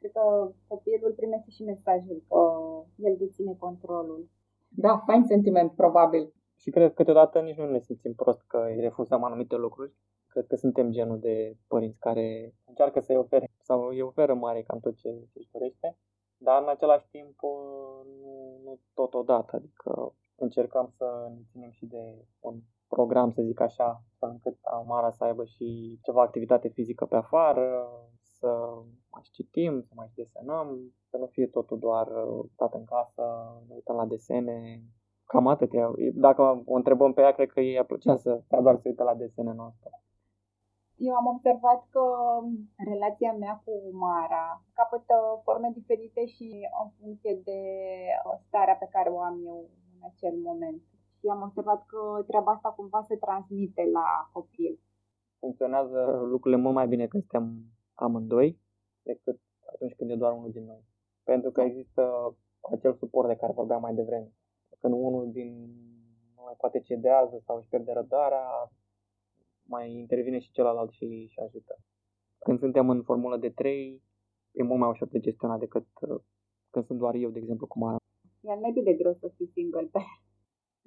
Cred 0.00 0.12
că 0.12 0.52
copilul 0.66 1.12
primește 1.12 1.50
și 1.50 1.62
mesajul 1.62 2.22
că 2.28 2.40
el 2.96 3.16
deține 3.16 3.54
controlul. 3.58 4.28
Da, 4.68 5.02
fain 5.06 5.24
sentiment, 5.24 5.72
probabil. 5.72 6.32
Și 6.56 6.70
cred 6.70 6.88
că 6.88 6.94
câteodată 6.94 7.40
nici 7.40 7.56
nu 7.56 7.70
ne 7.70 7.78
simțim 7.78 8.14
prost 8.14 8.42
că 8.46 8.58
îi 8.68 8.80
refuzăm 8.80 9.24
anumite 9.24 9.56
lucruri. 9.56 9.92
Cred 10.28 10.46
că 10.46 10.56
suntem 10.56 10.90
genul 10.90 11.18
de 11.18 11.56
părinți 11.68 11.98
care 11.98 12.54
încearcă 12.66 13.00
să-i 13.00 13.16
ofere 13.16 13.50
sau 13.62 13.86
îi 13.86 14.00
oferă 14.00 14.34
mare 14.34 14.62
cam 14.62 14.80
tot 14.80 14.96
ce 14.96 15.08
își 15.34 15.50
dorește, 15.52 15.96
dar 16.36 16.62
în 16.62 16.68
același 16.68 17.08
timp 17.10 17.38
nu, 18.22 18.60
nu 18.64 18.78
totodată, 18.94 19.56
adică 19.56 20.14
încercăm 20.36 20.86
să 20.96 21.26
ne 21.34 21.42
ținem 21.50 21.70
și 21.70 21.86
de 21.86 22.24
un 22.40 22.60
program, 22.88 23.30
să 23.30 23.42
zic 23.42 23.60
așa, 23.60 24.02
încât 24.18 24.58
Amara 24.62 25.10
să 25.10 25.24
aibă 25.24 25.44
și 25.44 25.98
ceva 26.02 26.22
activitate 26.22 26.68
fizică 26.68 27.04
pe 27.04 27.16
afară, 27.16 27.88
să 28.40 28.48
mai 29.12 29.22
citim, 29.32 29.82
să 29.88 29.92
mai 29.96 30.10
desenăm, 30.14 30.66
să 31.10 31.16
nu 31.16 31.26
fie 31.26 31.46
totul 31.46 31.78
doar 31.78 32.08
stat 32.52 32.74
în 32.74 32.84
casă, 32.84 33.24
ne 33.68 33.74
uităm 33.74 33.96
la 33.96 34.06
desene, 34.06 34.82
cam 35.24 35.46
atât. 35.46 35.70
Dacă 36.14 36.62
o 36.64 36.74
întrebăm 36.74 37.12
pe 37.12 37.20
ea, 37.20 37.32
cred 37.32 37.50
că 37.50 37.60
ei 37.60 37.84
plăcea 37.84 38.16
să 38.16 38.42
doar 38.62 38.76
să 38.76 38.88
uită 38.88 39.02
la 39.02 39.14
desene 39.14 39.52
noastre 39.52 39.90
eu 41.06 41.14
am 41.20 41.26
observat 41.34 41.80
că 41.94 42.04
relația 42.92 43.32
mea 43.42 43.62
cu 43.64 43.74
Mara 44.04 44.62
capătă 44.78 45.16
forme 45.44 45.70
diferite 45.78 46.26
și 46.26 46.48
în 46.82 46.88
funcție 46.98 47.34
de 47.48 47.60
uh, 48.24 48.38
starea 48.46 48.76
pe 48.82 48.88
care 48.94 49.08
o 49.10 49.20
am 49.20 49.36
eu 49.50 49.58
în 49.94 50.00
acel 50.10 50.34
moment. 50.48 50.80
Și 51.18 51.26
am 51.26 51.42
observat 51.42 51.80
că 51.86 52.00
treaba 52.26 52.52
asta 52.52 52.68
cumva 52.68 53.04
se 53.08 53.16
transmite 53.16 53.82
la 53.92 54.08
copil. 54.32 54.80
Funcționează 55.38 56.00
lucrurile 56.32 56.60
mult 56.60 56.74
mai 56.74 56.88
bine 56.88 57.06
când 57.06 57.22
suntem 57.22 57.44
amândoi 58.04 58.58
decât 59.02 59.38
atunci 59.72 59.94
când 59.94 60.10
e 60.10 60.14
doar 60.14 60.32
unul 60.32 60.50
din 60.50 60.64
noi. 60.64 60.82
Pentru 61.24 61.50
că 61.50 61.60
există 61.60 62.02
acel 62.74 62.94
suport 62.94 63.28
de 63.28 63.36
care 63.36 63.52
vorbeam 63.52 63.80
mai 63.80 63.94
devreme. 63.94 64.32
Când 64.80 64.94
unul 64.94 65.32
din 65.32 65.50
noi 66.36 66.54
poate 66.58 66.80
cedează 66.80 67.42
sau 67.46 67.56
își 67.56 67.68
pierde 67.68 67.92
răbdarea, 67.92 68.46
mai 69.62 69.92
intervine 69.92 70.38
și 70.38 70.50
celălalt 70.50 70.90
și, 70.90 71.26
și 71.26 71.38
ajută. 71.40 71.74
Când 72.38 72.58
suntem 72.58 72.88
în 72.90 73.02
formulă 73.02 73.36
de 73.36 73.50
3, 73.50 74.02
e 74.52 74.62
mult 74.62 74.80
mai 74.80 74.88
ușor 74.88 75.08
de 75.08 75.18
gestionat 75.18 75.58
decât 75.58 75.86
uh, 76.00 76.20
când 76.70 76.84
sunt 76.86 76.98
doar 76.98 77.14
eu, 77.14 77.30
de 77.30 77.38
exemplu, 77.38 77.66
cum 77.66 77.82
am. 77.82 77.96
E 78.40 78.50
al 78.50 78.72
de 78.84 78.94
greu 78.94 79.14
să 79.14 79.28
fii 79.36 79.50
single 79.56 79.88
pe. 79.92 80.02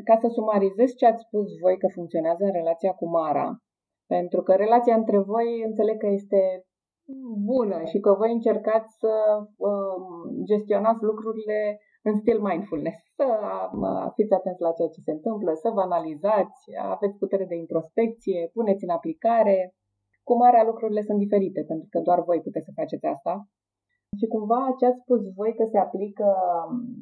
Ca 0.04 0.15
să 0.21 0.28
sumarizez 0.28 0.89
ce 0.95 1.06
ați 1.06 1.23
spus 1.28 1.47
voi 1.62 1.78
că 1.78 1.88
funcționează 1.93 2.43
în 2.43 2.52
relația 2.52 2.93
cu 2.93 3.06
Mara, 3.10 3.58
pentru 4.06 4.41
că 4.41 4.54
relația 4.56 4.95
între 4.95 5.19
voi 5.19 5.63
înțeleg 5.65 5.97
că 5.97 6.08
este 6.08 6.65
bună 7.52 7.84
și 7.84 8.00
că 8.00 8.13
voi 8.13 8.32
încercați 8.32 8.98
să 8.98 9.13
uh, 9.58 9.98
gestionați 10.44 11.04
lucrurile 11.04 11.80
în 12.04 12.16
stil 12.22 12.39
mindfulness, 12.42 12.98
să 13.16 13.28
fiți 14.16 14.34
atenți 14.34 14.62
la 14.62 14.72
ceea 14.72 14.88
ce 14.88 15.02
se 15.02 15.12
întâmplă, 15.12 15.52
să 15.54 15.70
vă 15.76 15.82
analizați, 15.82 16.62
aveți 16.96 17.18
putere 17.18 17.46
de 17.46 17.56
introspecție, 17.56 18.50
puneți 18.54 18.84
în 18.84 18.89
aplicare. 18.89 19.76
Cu 20.24 20.34
marea 20.38 20.63
lucrurile 20.63 21.02
sunt 21.02 21.18
diferite, 21.18 21.63
pentru 21.68 21.88
că 21.89 22.00
doar 22.00 22.24
voi 22.24 22.42
puteți 22.42 22.66
să 22.66 22.72
faceți 22.76 23.06
asta. 23.06 23.34
Și 24.20 24.28
cumva 24.28 24.62
ce 24.80 24.86
ați 24.86 25.02
spus 25.04 25.22
voi 25.39 25.52
că 25.56 25.66
se 25.72 25.78
aplică 25.78 26.28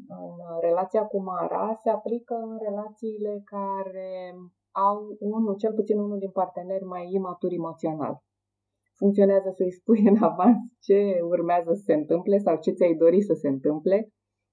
în 0.07 0.59
relația 0.67 1.03
cu 1.05 1.21
Mara, 1.21 1.79
se 1.83 1.89
aplică 1.89 2.35
în 2.49 2.57
relațiile 2.67 3.41
care 3.45 4.35
au 4.71 4.97
unul, 5.19 5.55
cel 5.55 5.73
puțin 5.73 5.97
unul 5.99 6.17
din 6.17 6.31
parteneri 6.31 6.83
mai 6.83 7.03
imatur 7.11 7.51
emoțional. 7.51 8.13
Funcționează 9.01 9.49
să-i 9.57 9.77
spui 9.79 10.01
în 10.11 10.17
avans 10.29 10.59
ce 10.87 10.99
urmează 11.33 11.71
să 11.73 11.83
se 11.89 11.95
întâmple 12.01 12.37
sau 12.45 12.55
ce 12.63 12.71
ți-ai 12.77 12.95
dori 13.03 13.21
să 13.29 13.33
se 13.41 13.47
întâmple 13.55 13.97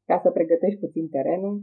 ca 0.08 0.16
să 0.24 0.30
pregătești 0.30 0.82
puțin 0.84 1.06
terenul, 1.08 1.56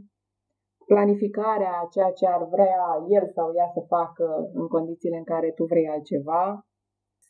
planificarea 0.90 1.72
a 1.82 1.88
ceea 1.94 2.12
ce 2.18 2.26
ar 2.26 2.42
vrea 2.54 2.84
el 3.16 3.24
sau 3.36 3.48
ea 3.58 3.68
să 3.76 3.80
facă 3.94 4.26
în 4.60 4.66
condițiile 4.74 5.16
în 5.16 5.28
care 5.32 5.48
tu 5.56 5.64
vrei 5.64 5.88
altceva, 5.94 6.42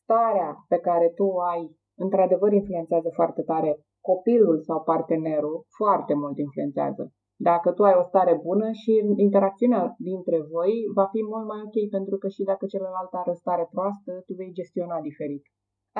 starea 0.01 0.51
pe 0.73 0.79
care 0.88 1.09
tu 1.19 1.27
ai, 1.53 1.62
într-adevăr 2.05 2.53
influențează 2.53 3.11
foarte 3.19 3.42
tare 3.42 3.71
copilul 4.09 4.59
sau 4.69 4.79
partenerul, 4.83 5.57
foarte 5.79 6.14
mult 6.14 6.37
influențează. 6.38 7.03
Dacă 7.38 7.72
tu 7.72 7.83
ai 7.83 7.96
o 8.01 8.03
stare 8.03 8.35
bună 8.42 8.68
și 8.72 8.92
interacțiunea 9.16 9.94
dintre 9.99 10.38
voi 10.55 10.72
va 10.94 11.07
fi 11.12 11.20
mult 11.33 11.46
mai 11.46 11.61
ok, 11.66 11.77
pentru 11.90 12.16
că 12.16 12.29
și 12.29 12.42
dacă 12.51 12.66
celălalt 12.66 13.12
are 13.12 13.31
o 13.31 13.40
stare 13.42 13.68
proastă, 13.75 14.12
tu 14.27 14.33
vei 14.35 14.59
gestiona 14.61 15.01
diferit. 15.01 15.44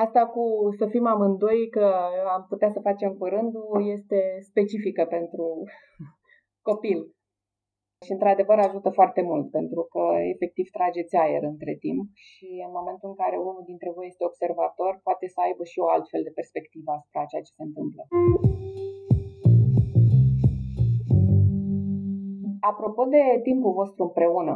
Asta 0.05 0.21
cu 0.33 0.43
să 0.79 0.85
fim 0.93 1.05
amândoi, 1.05 1.69
că 1.69 1.85
am 2.35 2.45
putea 2.49 2.69
să 2.69 2.79
facem 2.79 3.11
curândul, 3.21 3.89
este 3.95 4.19
specifică 4.49 5.03
pentru 5.15 5.45
copil. 6.69 6.99
Și 8.05 8.11
într-adevăr 8.11 8.57
ajută 8.59 8.89
foarte 8.89 9.21
mult, 9.21 9.47
pentru 9.51 9.81
că 9.93 10.03
efectiv 10.33 10.65
trageți 10.77 11.15
aer 11.15 11.43
între 11.53 11.73
timp 11.85 12.05
și 12.13 12.49
în 12.67 12.71
momentul 12.77 13.09
în 13.09 13.17
care 13.21 13.37
unul 13.37 13.63
dintre 13.71 13.89
voi 13.95 14.07
este 14.11 14.23
observator, 14.31 14.99
poate 15.07 15.25
să 15.33 15.39
aibă 15.45 15.63
și 15.71 15.79
o 15.79 15.89
altfel 15.95 16.21
de 16.27 16.37
perspectivă 16.39 16.89
asupra 16.91 17.29
ceea 17.29 17.45
ce 17.45 17.53
se 17.57 17.63
întâmplă. 17.67 18.01
Apropo 22.71 23.03
de 23.15 23.23
timpul 23.47 23.73
vostru 23.79 24.03
împreună, 24.03 24.55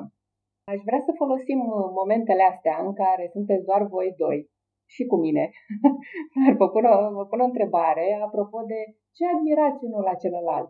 aș 0.72 0.80
vrea 0.88 1.02
să 1.08 1.12
folosim 1.22 1.60
momentele 2.00 2.44
astea 2.44 2.76
în 2.86 2.94
care 2.94 3.30
sunteți 3.36 3.66
doar 3.66 3.84
voi 3.96 4.14
doi 4.18 4.40
și 4.94 5.04
cu 5.06 5.18
mine. 5.26 5.44
Dar 6.38 6.54
vă 6.62 6.68
pun, 6.70 6.84
o, 6.86 6.96
vă 7.18 7.26
pun 7.26 7.40
o 7.40 7.50
întrebare 7.52 8.06
apropo 8.28 8.60
de 8.72 8.80
ce 9.16 9.24
admirați 9.26 9.84
unul 9.84 10.04
la 10.10 10.16
celălalt. 10.24 10.70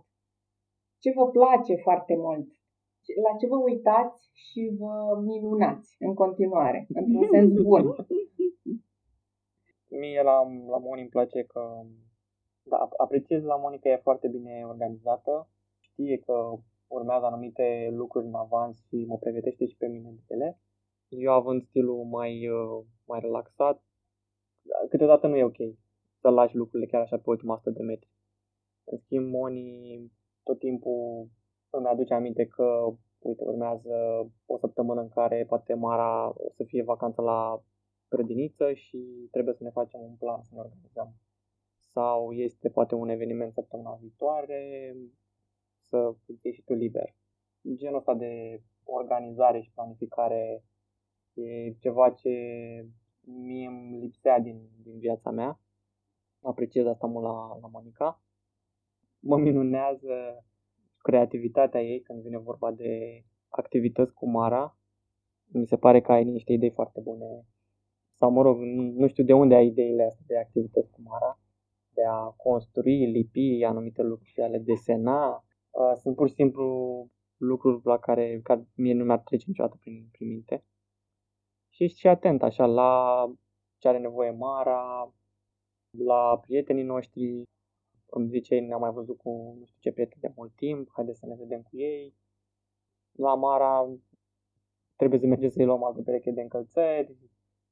Ce 1.02 1.10
vă 1.18 1.26
place 1.38 1.76
foarte 1.76 2.16
mult? 2.26 2.48
La 3.26 3.38
ce 3.40 3.48
vă 3.48 3.58
uitați 3.58 4.30
și 4.34 4.62
vă 4.80 4.94
minunați 5.32 5.96
în 6.00 6.14
continuare, 6.14 6.88
într-un 7.00 7.28
sens 7.34 7.52
bun? 7.68 7.84
Mie 9.88 10.22
la, 10.22 10.38
la 10.74 10.78
Moni 10.78 11.02
îmi 11.02 11.10
place 11.16 11.44
că 11.44 11.62
da, 12.64 12.90
apreciez 12.98 13.44
la 13.44 13.56
Monica, 13.56 13.90
e 13.90 14.08
foarte 14.10 14.28
bine 14.28 14.64
organizată, 14.68 15.50
știe 15.80 16.18
că 16.18 16.36
urmează 16.92 17.26
anumite 17.26 17.90
lucruri 17.92 18.26
în 18.26 18.34
avans 18.34 18.84
și 18.88 19.06
mă 19.08 19.18
pregătește 19.18 19.66
și 19.66 19.78
pe 19.78 19.88
mine 19.88 20.10
de 20.12 20.22
ele. 20.28 20.60
Eu 21.08 21.32
având 21.32 21.62
stilul 21.62 22.04
mai, 22.04 22.48
uh, 22.48 22.86
mai 23.06 23.20
relaxat, 23.20 23.84
câteodată 24.90 25.28
nu 25.28 25.38
e 25.38 25.44
ok 25.44 25.62
să 26.22 26.30
lași 26.30 26.56
lucrurile 26.56 26.90
chiar 26.90 27.02
așa 27.02 27.18
pe 27.18 27.24
ultima 27.26 27.54
100 27.54 27.70
de 27.70 27.84
metri. 27.84 28.10
În 28.84 28.98
schimb, 28.98 29.34
Moni 29.34 30.12
tot 30.44 30.60
timpul 30.60 31.30
îmi 31.70 31.88
aduce 31.88 32.14
aminte 32.14 32.46
că, 32.46 32.68
uite, 33.20 33.44
urmează 33.44 33.94
o 34.46 34.58
săptămână 34.58 35.02
în 35.02 35.10
care 35.10 35.46
poate 35.48 35.74
Mara 35.74 36.30
o 36.30 36.50
să 36.56 36.64
fie 36.64 36.84
vacanță 36.84 37.22
la 37.22 37.64
grădiniță 38.10 38.74
și 38.74 39.28
trebuie 39.32 39.54
să 39.54 39.64
ne 39.64 39.70
facem 39.70 40.00
un 40.02 40.16
plan, 40.16 40.42
să 40.42 40.50
ne 40.54 40.60
organizăm. 40.60 41.14
Sau 41.94 42.32
este 42.32 42.70
poate 42.70 42.96
un 42.96 43.10
eveniment 43.10 43.54
săptămâna 43.54 43.98
viitoare, 44.02 44.94
să 45.92 46.16
fii 46.42 46.54
și 46.54 46.64
tu 46.64 46.74
liber. 46.74 47.16
Genul 47.76 47.98
ăsta 47.98 48.14
de 48.14 48.62
organizare 48.84 49.62
și 49.62 49.72
planificare 49.74 50.64
e 51.34 51.72
ceva 51.80 52.10
ce 52.10 52.30
mie 53.22 53.68
îmi 53.68 54.00
lipsea 54.00 54.40
din, 54.40 54.70
din 54.84 55.00
viața 55.00 55.30
mea. 55.32 55.60
Apreciez 56.42 56.86
asta 56.86 57.08
mult 57.08 57.24
la, 57.24 57.58
la 57.62 57.68
Monica. 57.68 58.22
Mă 59.20 59.38
minunează 59.38 60.46
creativitatea 60.98 61.82
ei 61.82 62.02
când 62.02 62.22
vine 62.22 62.38
vorba 62.38 62.72
de 62.72 63.24
activități 63.50 64.14
cu 64.14 64.30
Mara. 64.30 64.78
Mi 65.54 65.68
se 65.68 65.78
pare 65.78 66.02
că 66.02 66.12
ai 66.12 66.24
niște 66.24 66.54
idei 66.54 66.72
foarte 66.72 67.00
bune. 67.00 67.46
Sau, 68.14 68.32
mă 68.32 68.42
rog, 68.42 68.60
nu 69.02 69.08
știu 69.08 69.24
de 69.24 69.34
unde 69.34 69.56
ai 69.56 69.68
ideile 69.68 70.04
astea 70.04 70.26
de 70.28 70.38
activități 70.38 70.92
cu 70.92 71.02
Mara. 71.02 71.40
De 71.94 72.02
a 72.06 72.24
construi, 72.24 73.12
lipi 73.12 73.64
anumite 73.64 74.02
lucruri, 74.02 74.34
de 74.36 74.44
a 74.44 74.48
le 74.48 74.58
desena. 74.58 75.46
Uh, 75.72 75.94
sunt 75.96 76.16
pur 76.16 76.28
și 76.28 76.34
simplu 76.34 76.66
lucruri 77.38 77.82
la 77.84 77.98
care, 78.00 78.40
care 78.44 78.68
mie 78.76 78.94
nu 78.94 79.04
mi-ar 79.04 79.20
trece 79.20 79.46
niciodată 79.48 79.78
prin, 79.80 80.08
prin 80.12 80.28
minte. 80.28 80.66
Și 81.70 81.84
ești 81.84 82.00
și 82.00 82.08
atent 82.08 82.44
așa 82.44 82.66
la 82.66 83.26
ce 83.78 83.88
are 83.88 83.98
nevoie 83.98 84.32
Mara, 84.32 85.14
la 85.98 86.40
prietenii 86.40 86.84
noștri. 86.84 87.44
Îmi 88.06 88.30
zice, 88.30 88.60
ne-am 88.60 88.80
mai 88.80 88.92
văzut 88.92 89.18
cu 89.18 89.56
nu 89.60 89.66
știu 89.66 89.80
ce 89.80 89.92
prieteni 89.92 90.22
de 90.22 90.34
mult 90.36 90.56
timp, 90.56 90.90
haideți 90.92 91.20
să 91.20 91.26
ne 91.26 91.36
vedem 91.36 91.62
cu 91.62 91.78
ei. 91.78 92.16
La 93.12 93.36
Mara 93.36 93.98
trebuie 94.96 95.20
să 95.20 95.26
mergem 95.26 95.50
să-i 95.50 95.66
luăm 95.66 95.84
altă 95.84 96.02
pereche 96.02 96.32
de 96.32 96.42
încălțări, 96.42 97.16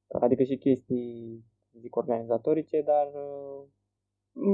adică 0.08 0.42
și 0.42 0.56
chestii, 0.56 1.44
zic, 1.78 1.96
organizatorice, 1.96 2.82
dar... 2.82 3.08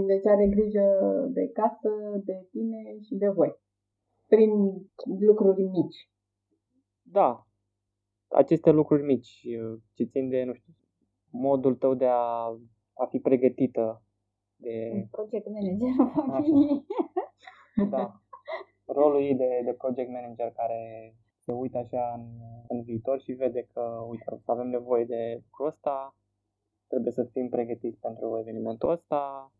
Deci 0.07 0.27
are 0.27 0.47
grijă 0.47 0.87
de 1.33 1.49
casă, 1.49 1.91
de 2.25 2.47
tine 2.51 2.99
și 3.01 3.15
de 3.15 3.29
voi. 3.29 3.57
Prin 4.27 4.51
lucruri 5.19 5.63
mici. 5.63 6.11
Da, 7.03 7.47
aceste 8.29 8.71
lucruri 8.71 9.03
mici 9.03 9.47
ce 9.95 10.05
țin 10.05 10.29
de, 10.29 10.43
nu 10.45 10.53
știu, 10.53 10.73
modul 11.31 11.75
tău 11.75 11.95
de 11.95 12.07
a, 12.07 12.59
a 12.95 13.07
fi 13.09 13.19
pregătită 13.19 14.03
de... 14.57 15.07
Project 15.11 15.47
manager 15.49 16.13
familiei. 16.15 16.87
Da. 17.91 18.21
Rolul 18.85 19.21
ei 19.23 19.35
de, 19.35 19.61
de 19.65 19.73
project 19.73 20.11
manager 20.11 20.53
care 20.53 21.15
se 21.39 21.53
uită 21.53 21.79
așa 21.79 22.13
în, 22.17 22.27
în 22.69 22.83
viitor 22.83 23.21
și 23.21 23.33
vede 23.33 23.63
că, 23.73 23.81
uite, 24.09 24.25
să 24.45 24.51
avem 24.51 24.69
nevoie 24.69 25.05
de 25.05 25.41
lucrul 25.45 25.67
ăsta, 25.67 26.17
trebuie 26.87 27.13
să 27.13 27.25
fim 27.25 27.49
pregătiți 27.49 28.01
pentru 28.01 28.39
evenimentul 28.39 28.91
ăsta. 28.91 29.53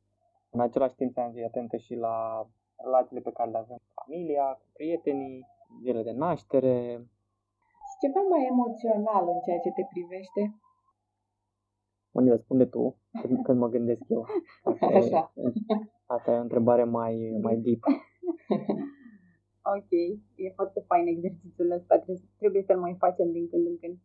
În 0.57 0.63
același 0.63 0.95
timp 0.95 1.13
să 1.13 1.31
fie 1.33 1.45
atentă 1.45 1.77
și 1.77 1.95
la 1.95 2.47
relațiile 2.85 3.21
pe 3.21 3.33
care 3.33 3.51
le 3.51 3.57
avem 3.57 3.77
cu 3.77 3.93
familia, 4.03 4.47
cu 4.61 4.67
prietenii, 4.73 5.47
zile 5.83 6.03
de 6.03 6.11
naștere. 6.11 6.77
Și 7.89 7.95
ceva 8.03 8.21
mai 8.33 8.47
emoțional 8.53 9.25
în 9.35 9.41
ceea 9.45 9.61
ce 9.65 9.71
te 9.77 9.85
privește? 9.93 10.41
Unii 12.19 12.31
răspunde 12.31 12.65
tu 12.65 12.97
când, 13.21 13.43
când 13.45 13.59
mă 13.59 13.69
gândesc 13.69 14.03
eu. 14.09 14.25
Asta 14.71 14.87
Așa. 14.87 15.33
E, 15.35 15.43
asta 16.15 16.33
e 16.33 16.39
o 16.39 16.47
întrebare 16.47 16.85
mai, 16.85 17.39
mai 17.43 17.57
deep. 17.57 17.83
ok, 19.77 19.91
e 20.35 20.59
foarte 20.59 20.81
fain 20.87 21.07
exercițiul 21.07 21.71
ăsta, 21.71 21.99
trebuie, 21.99 22.29
trebuie 22.39 22.63
să-l 22.63 22.79
mai 22.79 22.95
facem 22.99 23.33
din 23.33 23.49
când 23.49 23.67
în 23.67 23.79
când. 23.79 23.97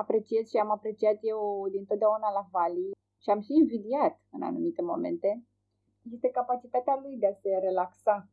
Apreciez 0.00 0.48
și 0.48 0.56
am 0.56 0.70
apreciat 0.70 1.18
eu 1.20 1.68
dintotdeauna 1.70 2.28
la 2.38 2.48
Vali 2.52 2.93
și 3.24 3.30
am 3.30 3.40
și 3.40 3.52
invidiat 3.52 4.20
în 4.30 4.42
anumite 4.42 4.82
momente, 4.82 5.44
este 6.12 6.28
capacitatea 6.28 6.98
lui 7.02 7.16
de 7.16 7.26
a 7.26 7.34
se 7.42 7.58
relaxa 7.58 8.28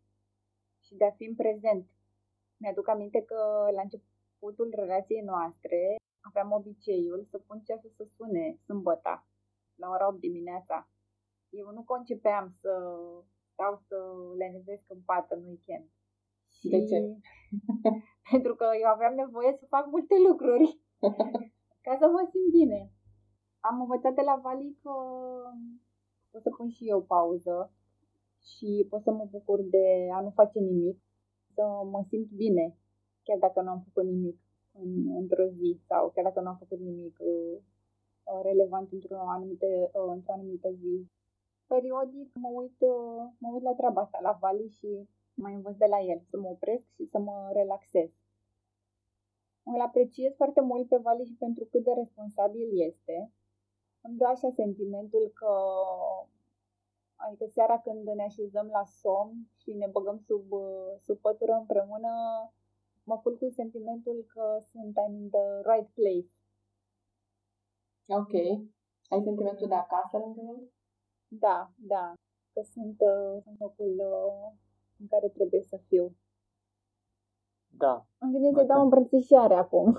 și 0.85 0.95
de 0.95 1.05
a 1.05 1.11
fi 1.11 1.23
în 1.23 1.35
prezent. 1.35 1.85
Mi-aduc 2.57 2.87
aminte 2.87 3.21
că 3.21 3.69
la 3.75 3.81
începutul 3.81 4.69
relației 4.75 5.21
noastre 5.21 5.95
aveam 6.19 6.51
obiceiul 6.51 7.27
să 7.29 7.37
pun 7.37 7.59
ceasul 7.59 7.91
să 7.97 8.03
sune 8.15 8.57
sâmbăta, 8.65 9.27
la 9.75 9.89
ora 9.89 10.07
8 10.07 10.19
dimineața. 10.19 10.89
Eu 11.49 11.71
nu 11.71 11.83
concepeam 11.83 12.55
să 12.61 12.71
stau 13.51 13.81
să 13.87 13.95
le 14.37 14.47
nevesc 14.47 14.83
în 14.87 15.01
pat 15.05 15.31
în 15.31 15.43
weekend. 15.45 15.87
De 16.61 16.85
ce? 16.85 16.97
pentru 18.31 18.55
că 18.55 18.65
eu 18.81 18.89
aveam 18.89 19.13
nevoie 19.13 19.55
să 19.59 19.65
fac 19.65 19.85
multe 19.87 20.15
lucruri 20.27 20.79
ca 21.85 21.97
să 21.99 22.07
mă 22.07 22.27
simt 22.31 22.49
bine. 22.51 22.91
Am 23.61 23.81
învățat 23.81 24.13
de 24.13 24.21
la 24.21 24.39
Vali 24.43 24.77
că 24.81 24.93
pot 26.31 26.41
să 26.41 26.49
pun 26.57 26.69
și 26.69 26.89
eu 26.89 27.01
pauză 27.01 27.71
și 28.39 28.87
pot 28.89 29.01
să 29.03 29.11
mă 29.11 29.27
bucur 29.31 29.61
de 29.61 30.09
a 30.13 30.21
nu 30.21 30.29
face 30.29 30.59
nimic, 30.59 30.97
să 31.53 31.63
mă 31.91 32.03
simt 32.07 32.29
bine, 32.31 32.77
chiar 33.23 33.37
dacă 33.37 33.61
nu 33.61 33.69
am 33.69 33.81
făcut 33.87 34.09
nimic 34.09 34.39
în, 34.71 35.15
într-o 35.15 35.45
zi 35.45 35.79
sau 35.87 36.09
chiar 36.09 36.23
dacă 36.23 36.41
nu 36.41 36.47
am 36.47 36.57
făcut 36.57 36.79
nimic 36.79 37.17
uh, 37.19 37.57
relevant 38.41 38.91
într-o 38.91 39.17
anumită, 39.17 39.65
uh, 39.65 40.11
într-o 40.15 40.33
anumită 40.33 40.69
zi. 40.71 41.07
Periodic 41.67 42.29
mă 42.33 42.49
uit, 42.53 42.79
uh, 42.79 43.23
mă 43.37 43.49
uit 43.53 43.63
la 43.63 43.73
treaba 43.73 44.01
asta, 44.01 44.19
la 44.21 44.37
Vali 44.41 44.67
și 44.67 45.09
mai 45.33 45.53
învăț 45.53 45.75
de 45.77 45.85
la 45.85 45.99
el, 45.99 46.21
să 46.29 46.37
mă 46.37 46.47
opresc 46.47 46.85
și 46.95 47.05
să 47.05 47.19
mă 47.19 47.49
relaxez. 47.53 48.09
Îl 49.63 49.81
apreciez 49.81 50.33
foarte 50.35 50.61
mult 50.61 50.87
pe 50.87 50.97
Vali 50.97 51.25
și 51.25 51.35
pentru 51.35 51.65
cât 51.65 51.83
de 51.83 51.91
responsabil 51.91 52.67
este. 52.87 53.31
Îmi 54.01 54.17
dă 54.17 54.25
așa 54.25 54.49
sentimentul 54.49 55.31
că, 55.33 55.53
adică 57.15 57.45
seara 57.45 57.79
când 57.79 58.07
ne 58.07 58.23
așezăm 58.23 58.67
la 58.67 58.83
somn 58.83 59.49
și 59.55 59.73
ne 59.73 59.87
băgăm 59.87 60.17
sub, 60.17 60.45
sub 60.99 61.17
pătură 61.17 61.53
împreună, 61.53 62.11
mă 63.03 63.17
culc 63.17 63.37
cu 63.37 63.49
sentimentul 63.49 64.25
că 64.33 64.63
sunt 64.71 64.95
I'm 64.99 65.13
in 65.21 65.29
the 65.29 65.47
right 65.71 65.89
place. 65.93 66.33
Ok. 68.07 68.33
Ai 69.09 69.21
sentimentul 69.23 69.67
de 69.67 69.73
acasă 69.73 70.17
lângă 70.17 70.41
el? 70.41 70.71
Da, 71.27 71.71
da. 71.75 72.13
Că 72.53 72.61
sunt 72.61 72.99
uh, 72.99 73.43
în 73.45 73.55
locul 73.59 73.95
uh, 73.99 74.53
în 74.99 75.07
care 75.07 75.27
trebuie 75.29 75.61
să 75.61 75.77
fiu. 75.77 76.15
Da. 77.69 78.05
Îmi 78.17 78.31
vine 78.31 78.51
să 78.51 78.63
dau 78.63 78.79
o 78.79 78.81
îmbrățișare 78.81 79.53
acum. 79.53 79.97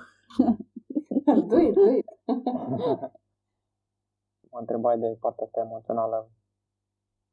do 1.51 1.59
it, 1.61 1.75
do 1.75 1.91
it. 1.91 2.07
Mă 4.53 4.59
întrebai 4.59 4.99
de 4.99 5.17
partea 5.21 5.47
asta 5.47 5.61
emoțională. 5.61 6.31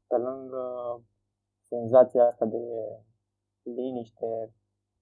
Pe 0.08 0.18
lângă 0.18 0.64
senzația 1.68 2.26
asta 2.26 2.46
de 2.46 2.64
liniște 3.62 4.54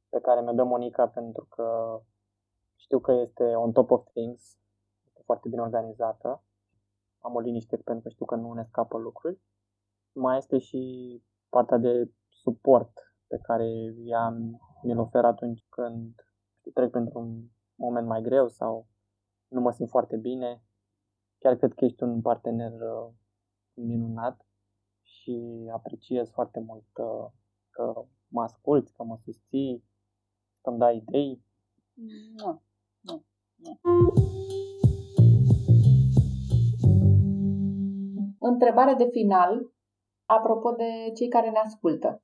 pe 0.10 0.20
care 0.20 0.42
mi-o 0.42 0.54
dă 0.54 0.64
Monica 0.64 1.08
pentru 1.08 1.46
că 1.46 2.00
știu 2.76 3.00
că 3.00 3.12
este 3.12 3.44
on 3.44 3.72
top 3.72 3.92
of 3.92 4.06
things, 4.14 4.58
este 5.06 5.22
foarte 5.26 5.50
bine 5.50 5.62
organizată, 5.62 6.44
am 7.20 7.36
o 7.36 7.40
liniște 7.40 7.78
pentru 7.78 8.04
că 8.04 8.10
știu 8.10 8.26
că 8.26 8.36
nu 8.36 8.54
ne 8.54 8.64
scapă 8.64 8.98
lucruri. 8.98 9.42
Mai 10.12 10.38
este 10.38 10.58
și 10.58 10.82
partea 11.50 11.78
de 11.78 12.12
suport 12.30 13.16
pe 13.28 13.38
care 13.38 13.68
ea 14.04 14.30
mi-l 14.82 15.00
oferă 15.00 15.28
atunci 15.28 15.66
când 15.70 16.16
trec 16.74 16.92
printr-un 16.92 17.44
moment 17.76 18.08
mai 18.08 18.22
greu 18.22 18.48
sau 18.48 18.88
nu 19.48 19.62
mă 19.62 19.72
simt 19.72 19.90
foarte 19.90 20.18
bine. 20.18 20.62
Chiar 21.40 21.56
cred 21.56 21.74
că 21.74 21.86
ești 21.86 22.04
un 22.04 22.22
partener 22.22 22.72
uh, 22.72 23.14
minunat 23.74 24.46
și 25.02 25.68
apreciez 25.72 26.30
foarte 26.30 26.60
mult 26.60 26.88
uh, 26.98 27.32
că 27.70 28.06
mă 28.28 28.42
asculți, 28.42 28.94
că 28.94 29.04
mă 29.04 29.18
susții, 29.24 29.84
că 30.62 30.70
îmi 30.70 30.80
dai 30.80 30.96
idei. 30.98 31.44
Nu, 32.36 32.62
nu, 33.00 33.24
nu. 33.56 33.80
Întrebare 38.40 38.94
de 38.94 39.08
final, 39.12 39.72
apropo 40.26 40.72
de 40.72 41.12
cei 41.16 41.28
care 41.28 41.50
ne 41.50 41.58
ascultă. 41.58 42.24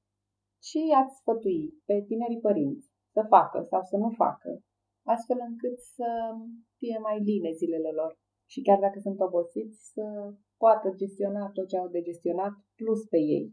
Ce 0.60 0.80
i-ați 0.80 1.16
sfătui 1.16 1.82
pe 1.86 2.04
tinerii 2.08 2.40
părinți 2.40 2.92
să 3.12 3.26
facă 3.30 3.62
sau 3.70 3.82
să 3.84 3.98
nu 3.98 4.10
facă, 4.10 4.64
astfel 5.04 5.38
încât 5.50 5.80
să 5.80 6.08
fie 6.78 6.98
mai 6.98 7.20
line 7.20 7.52
zilele 7.52 7.92
lor 7.92 8.22
și 8.54 8.62
chiar 8.68 8.80
dacă 8.80 9.00
sunt 9.00 9.20
obosiți, 9.20 9.78
să 9.94 10.06
poată 10.58 10.88
gestiona 11.02 11.44
tot 11.54 11.68
ce 11.68 11.78
au 11.78 11.88
de 11.88 12.02
gestionat 12.10 12.54
plus 12.80 13.02
pe 13.12 13.20
ei. 13.36 13.46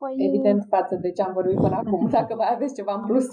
Păi, 0.00 0.14
Evident, 0.28 0.62
față 0.76 0.94
de 1.04 1.10
ce 1.12 1.22
am 1.22 1.32
vorbit 1.32 1.58
până 1.64 1.76
acum, 1.82 2.08
dacă 2.18 2.34
mai 2.34 2.50
aveți 2.54 2.74
ceva 2.74 2.94
în 2.94 3.04
plus. 3.08 3.26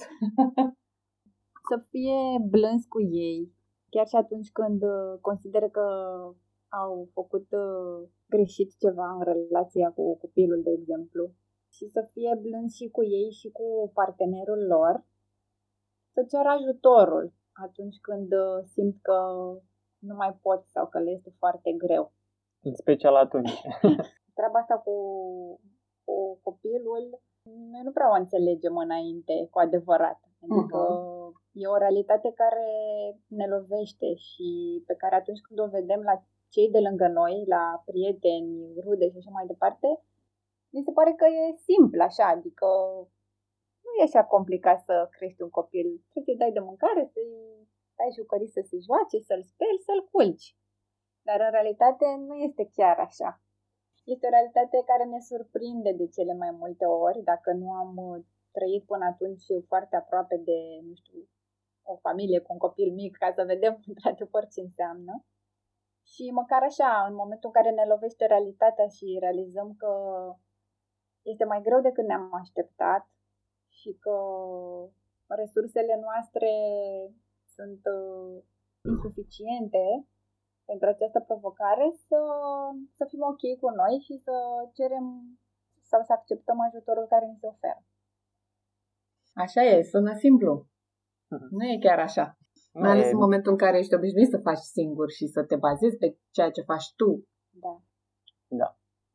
să 1.70 1.76
fie 1.92 2.20
blânzi 2.50 2.88
cu 2.88 3.02
ei, 3.02 3.40
chiar 3.90 4.08
și 4.08 4.16
atunci 4.16 4.52
când 4.52 4.82
uh, 4.84 5.20
consideră 5.22 5.68
că 5.70 5.86
au 6.84 7.10
făcut 7.18 7.48
uh, 7.52 8.10
greșit 8.34 8.70
ceva 8.84 9.08
în 9.18 9.24
relația 9.32 9.90
cu 9.92 10.18
copilul, 10.18 10.62
de 10.64 10.72
exemplu, 10.80 11.24
și 11.76 11.86
să 11.96 12.02
fie 12.12 12.32
blânzi 12.42 12.76
și 12.76 12.90
cu 12.96 13.04
ei 13.04 13.30
și 13.40 13.50
cu 13.58 13.92
partenerul 13.94 14.62
lor, 14.74 15.06
să 16.14 16.20
ceară 16.32 16.50
ajutorul 16.50 17.34
atunci 17.66 17.98
când 18.08 18.32
uh, 18.32 18.58
simt 18.74 18.96
că 19.02 19.20
nu 20.00 20.16
mai 20.16 20.40
pot 20.42 20.66
sau 20.68 20.88
că 20.88 21.00
le 21.00 21.12
este 21.12 21.32
foarte 21.38 21.72
greu. 21.72 22.12
În 22.62 22.76
special 22.76 23.16
atunci. 23.16 23.62
Treaba 24.38 24.60
asta 24.60 24.78
cu, 24.78 24.96
cu 26.04 26.40
copilul, 26.44 27.22
noi 27.44 27.82
nu 27.84 27.92
prea 27.92 28.10
o 28.12 28.20
înțelegem 28.20 28.78
înainte 28.78 29.48
cu 29.52 29.60
adevărat. 29.60 30.20
Adică 30.44 30.80
uh-huh. 30.88 31.52
e 31.52 31.68
o 31.68 31.78
realitate 31.78 32.32
care 32.36 32.68
ne 33.28 33.48
lovește 33.48 34.14
și 34.14 34.48
pe 34.88 34.96
care 34.96 35.16
atunci 35.16 35.42
când 35.42 35.60
o 35.60 35.68
vedem 35.68 36.02
la 36.02 36.24
cei 36.50 36.70
de 36.70 36.80
lângă 36.80 37.08
noi, 37.08 37.44
la 37.48 37.82
prieteni, 37.86 38.74
rude 38.86 39.10
și 39.10 39.18
așa 39.18 39.30
mai 39.34 39.46
departe, 39.46 39.88
mi 40.70 40.84
se 40.86 40.92
pare 40.92 41.14
că 41.14 41.26
e 41.26 41.64
simplu 41.70 42.02
așa, 42.02 42.26
adică 42.28 42.68
nu 43.84 43.92
e 44.00 44.04
așa 44.04 44.24
complicat 44.24 44.80
să 44.82 45.08
crești 45.12 45.42
un 45.42 45.50
copil. 45.50 45.88
Trebuie 46.10 46.24
să-i 46.26 46.42
dai 46.42 46.52
de 46.52 46.68
mâncare, 46.70 47.10
să-i 47.14 47.34
dai 48.00 48.18
jucării 48.20 48.56
să 48.56 48.62
se 48.70 48.78
joace, 48.88 49.18
să-l 49.30 49.44
speli, 49.52 49.86
să-l 49.88 50.02
culci. 50.12 50.48
Dar 51.28 51.40
în 51.46 51.52
realitate 51.58 52.06
nu 52.28 52.36
este 52.48 52.64
chiar 52.78 52.98
așa. 53.08 53.32
Este 54.14 54.26
o 54.28 54.34
realitate 54.36 54.78
care 54.92 55.06
ne 55.14 55.20
surprinde 55.30 55.92
de 56.02 56.08
cele 56.16 56.34
mai 56.44 56.52
multe 56.62 56.86
ori, 56.86 57.20
dacă 57.32 57.50
nu 57.62 57.70
am 57.82 57.92
uh, 57.98 58.20
trăit 58.52 58.84
până 58.86 59.06
atunci 59.06 59.46
foarte 59.68 59.96
aproape 59.96 60.36
de, 60.48 60.60
nu 60.88 60.94
știu, 61.02 61.20
o 61.92 61.96
familie 61.96 62.40
cu 62.40 62.52
un 62.54 62.58
copil 62.58 62.90
mic, 62.94 63.18
ca 63.18 63.32
să 63.38 63.44
vedem 63.54 63.74
într-adevăr 63.92 64.44
ce 64.54 64.62
înseamnă. 64.62 65.14
Și 66.12 66.24
măcar 66.32 66.62
așa, 66.64 67.06
în 67.10 67.16
momentul 67.22 67.52
în 67.52 67.62
care 67.62 67.72
ne 67.76 67.86
lovește 67.94 68.26
realitatea 68.26 68.88
și 68.88 69.18
realizăm 69.20 69.76
că 69.82 69.92
este 71.22 71.46
mai 71.46 71.62
greu 71.62 71.82
decât 71.82 72.06
ne-am 72.06 72.34
așteptat 72.34 73.04
și 73.70 73.92
că 74.04 74.16
resursele 75.28 76.00
noastre 76.02 76.50
sunt 77.60 77.82
uh, 77.98 78.36
insuficiente 78.92 79.84
pentru 80.70 80.88
această 80.90 81.20
provocare, 81.30 81.86
să, 82.08 82.20
să 82.98 83.04
fim 83.12 83.22
ok 83.32 83.44
cu 83.62 83.70
noi 83.82 83.94
și 84.06 84.16
să 84.26 84.36
cerem 84.78 85.06
sau 85.92 86.02
să 86.08 86.14
acceptăm 86.14 86.58
ajutorul 86.68 87.08
care 87.14 87.26
ni 87.26 87.42
se 87.42 87.48
oferă. 87.54 87.82
Așa 89.44 89.62
e, 89.72 89.92
sună 89.94 90.14
simplu. 90.26 90.52
Mhm. 91.36 91.48
Nu 91.58 91.64
e 91.74 91.86
chiar 91.86 92.00
așa. 92.10 92.26
Mai 92.74 92.92
ales 92.92 93.12
în 93.12 93.24
momentul 93.26 93.52
în 93.52 93.62
care 93.64 93.78
ești 93.78 93.98
obișnuit 94.00 94.30
să 94.30 94.46
faci 94.50 94.64
singur 94.78 95.08
și 95.18 95.26
să 95.36 95.42
te 95.44 95.56
bazezi 95.56 95.98
pe 95.98 96.18
ceea 96.36 96.52
ce 96.56 96.70
faci 96.72 96.88
tu. 97.00 97.10
Da. 97.64 97.74
Da. 98.62 98.70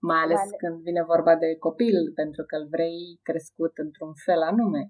Mai 0.09 0.21
ales 0.25 0.43
Mai 0.45 0.59
când 0.63 0.77
vine 0.89 1.03
vorba 1.13 1.35
de 1.37 1.51
copil, 1.67 1.97
pentru 2.15 2.43
că 2.49 2.55
îl 2.57 2.67
vrei 2.75 2.99
crescut 3.29 3.75
într-un 3.85 4.13
fel 4.25 4.41
anume. 4.51 4.83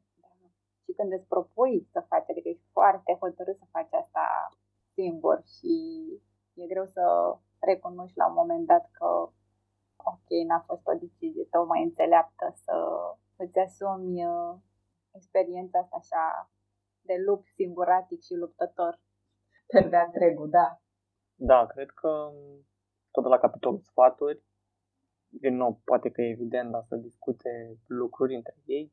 Da. 0.85 0.91
Și 0.93 0.93
când 0.93 1.13
îți 1.13 1.29
propui 1.29 1.89
să 1.93 2.01
faci, 2.09 2.31
adică 2.31 2.49
ești 2.49 2.69
foarte 2.73 3.17
hotărât 3.21 3.57
să 3.57 3.65
faci 3.71 3.93
asta 3.93 4.49
singur 4.93 5.43
și 5.45 5.75
e 6.55 6.67
greu 6.67 6.87
să 6.87 7.03
recunoști 7.59 8.19
la 8.19 8.27
un 8.27 8.35
moment 8.35 8.67
dat 8.67 8.91
că 8.93 9.07
ok, 9.97 10.29
n-a 10.47 10.61
fost 10.67 10.87
o 10.87 10.93
decizie 10.93 11.45
tocmai 11.45 11.83
înțeleaptă 11.83 12.53
să 12.55 12.75
îți 13.37 13.59
asumi 13.59 14.25
uh, 14.25 14.55
experiența 15.11 15.79
asta 15.79 15.97
așa 15.97 16.51
de 17.01 17.15
lup 17.27 17.47
singuratic 17.47 18.21
și 18.23 18.35
luptător. 18.35 19.01
Pe 19.67 19.81
de 19.89 19.97
întregul, 19.97 20.51
da. 20.51 20.81
Da, 21.35 21.67
cred 21.67 21.91
că 21.91 22.31
tot 23.11 23.25
la 23.25 23.39
capitolul 23.39 23.81
sfaturi, 23.81 24.43
din 25.29 25.57
nou, 25.57 25.81
poate 25.85 26.11
că 26.11 26.23
e 26.23 26.29
evident, 26.29 26.71
dar 26.71 26.85
să 26.89 26.97
discute 26.97 27.79
lucruri 27.87 28.35
între 28.35 28.57
ei. 28.65 28.93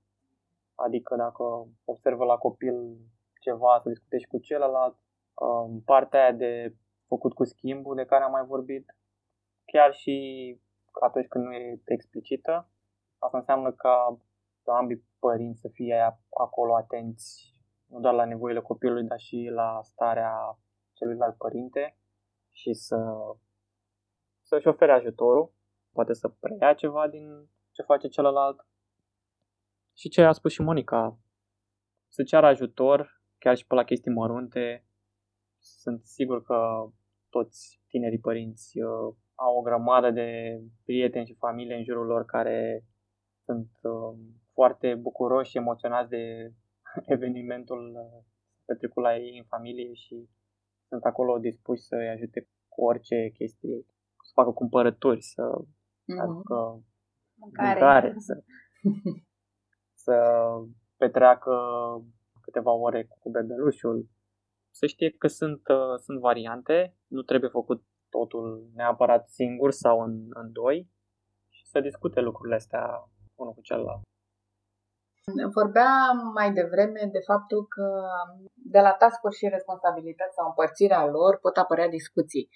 Adică 0.86 1.16
dacă 1.16 1.44
observă 1.86 2.24
la 2.26 2.38
copil 2.38 2.98
ceva, 3.42 3.80
să 3.82 3.90
discute 3.90 4.18
și 4.18 4.28
cu 4.28 4.38
celălalt. 4.40 4.98
Um, 5.34 5.82
partea 5.82 6.22
aia 6.22 6.32
de 6.32 6.76
făcut 7.08 7.34
cu 7.34 7.44
schimbul 7.44 7.96
de 7.96 8.06
care 8.06 8.24
am 8.24 8.32
mai 8.32 8.46
vorbit, 8.46 8.96
chiar 9.66 9.94
și 9.94 10.16
atunci 11.02 11.28
când 11.28 11.46
nu 11.46 11.54
e 11.54 11.82
explicită, 11.86 12.70
asta 13.18 13.38
înseamnă 13.38 13.72
ca 13.72 14.18
ambii 14.64 15.06
părinți 15.20 15.60
să 15.60 15.68
fie 15.68 16.20
acolo 16.30 16.76
atenți 16.76 17.52
nu 17.92 18.00
doar 18.00 18.14
la 18.14 18.26
nevoile 18.26 18.62
copilului, 18.62 19.08
dar 19.08 19.20
și 19.20 19.50
la 19.54 19.80
starea 19.84 20.58
celuilalt 20.94 21.38
părinte 21.38 21.98
și 22.50 22.74
să, 22.74 22.98
să-și 24.42 24.68
ofere 24.68 24.92
ajutorul, 24.92 25.54
poate 25.94 26.14
să 26.14 26.28
preia 26.28 26.74
ceva 26.74 27.08
din 27.08 27.50
ce 27.72 27.82
face 27.82 28.08
celălalt. 28.08 28.66
Și 30.02 30.10
ce 30.10 30.22
a 30.22 30.32
spus 30.32 30.52
și 30.52 30.62
Monica, 30.62 31.20
să 32.08 32.24
ceară 32.24 32.46
ajutor, 32.46 33.22
chiar 33.38 33.56
și 33.58 33.68
pe 33.68 33.76
la 33.76 33.84
chestii 33.84 34.12
mărunte. 34.12 34.86
Sunt 35.60 36.06
sigur 36.06 36.44
că 36.44 36.58
toți 37.30 37.82
tinerii 37.88 38.20
părinți 38.20 38.80
uh, 38.80 39.16
au 39.36 39.58
o 39.58 39.62
grămadă 39.62 40.12
de 40.12 40.60
prieteni 40.84 41.26
și 41.26 41.36
familie 41.46 41.76
în 41.76 41.84
jurul 41.84 42.06
lor 42.06 42.26
care 42.26 42.86
sunt 43.44 43.70
uh, 43.82 44.20
foarte 44.54 44.96
bucuroși 44.96 45.50
și 45.50 45.58
emoționați 45.58 46.10
de 46.10 46.54
evenimentul 47.16 47.92
uh, 47.96 48.24
petrecut 48.66 49.04
la 49.04 49.16
ei 49.16 49.38
în 49.38 49.46
familie 49.46 49.94
și 49.94 50.30
sunt 50.88 51.04
acolo 51.04 51.38
dispuși 51.38 51.82
să-i 51.82 52.10
ajute 52.10 52.48
cu 52.68 52.84
orice 52.84 53.32
chestie, 53.34 53.86
să 54.22 54.32
facă 54.34 54.52
cumpărături, 54.52 55.22
să 55.22 55.44
mm-hmm. 55.44 56.22
aducă 56.22 56.84
mâncare, 57.36 57.80
mâncare 57.80 58.14
să, 58.18 58.44
să 60.04 60.16
petreacă 60.98 61.54
câteva 62.42 62.72
ore 62.72 63.08
cu 63.20 63.30
bebelușul. 63.30 64.10
Să 64.74 64.86
știe 64.86 65.10
că 65.12 65.28
sunt, 65.28 65.68
uh, 65.68 65.96
sunt 65.98 66.20
variante, 66.20 66.96
nu 67.08 67.22
trebuie 67.22 67.50
făcut 67.50 67.84
totul 68.10 68.70
neapărat 68.74 69.30
singur 69.30 69.72
sau 69.72 70.02
în, 70.02 70.14
în 70.30 70.52
doi 70.52 70.90
și 71.50 71.66
să 71.66 71.80
discute 71.80 72.20
lucrurile 72.20 72.56
astea 72.56 72.86
unul 73.36 73.54
cu 73.54 73.62
celălalt. 73.62 74.02
Vorbeam 75.58 76.18
mai 76.34 76.50
devreme 76.60 77.02
de 77.16 77.22
faptul 77.32 77.62
că 77.76 77.88
de 78.74 78.80
la 78.80 78.94
tascuri 79.02 79.36
și 79.40 79.54
responsabilități 79.58 80.36
sau 80.38 80.46
împărțirea 80.48 81.06
lor 81.06 81.40
pot 81.44 81.56
apărea 81.58 81.90
discuții. 81.98 82.50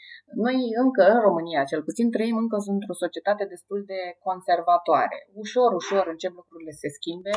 Noi 0.43 0.57
încă, 0.83 1.03
în 1.13 1.19
România 1.27 1.63
cel 1.63 1.81
puțin, 1.83 2.11
trăim 2.11 2.37
încă 2.37 2.57
într-o 2.75 3.01
societate 3.03 3.45
destul 3.53 3.83
de 3.91 3.99
conservatoare. 4.27 5.17
Ușor, 5.43 5.69
ușor 5.81 6.05
încep 6.13 6.33
lucrurile 6.41 6.71
să 6.71 6.81
se 6.81 6.95
schimbe, 6.97 7.35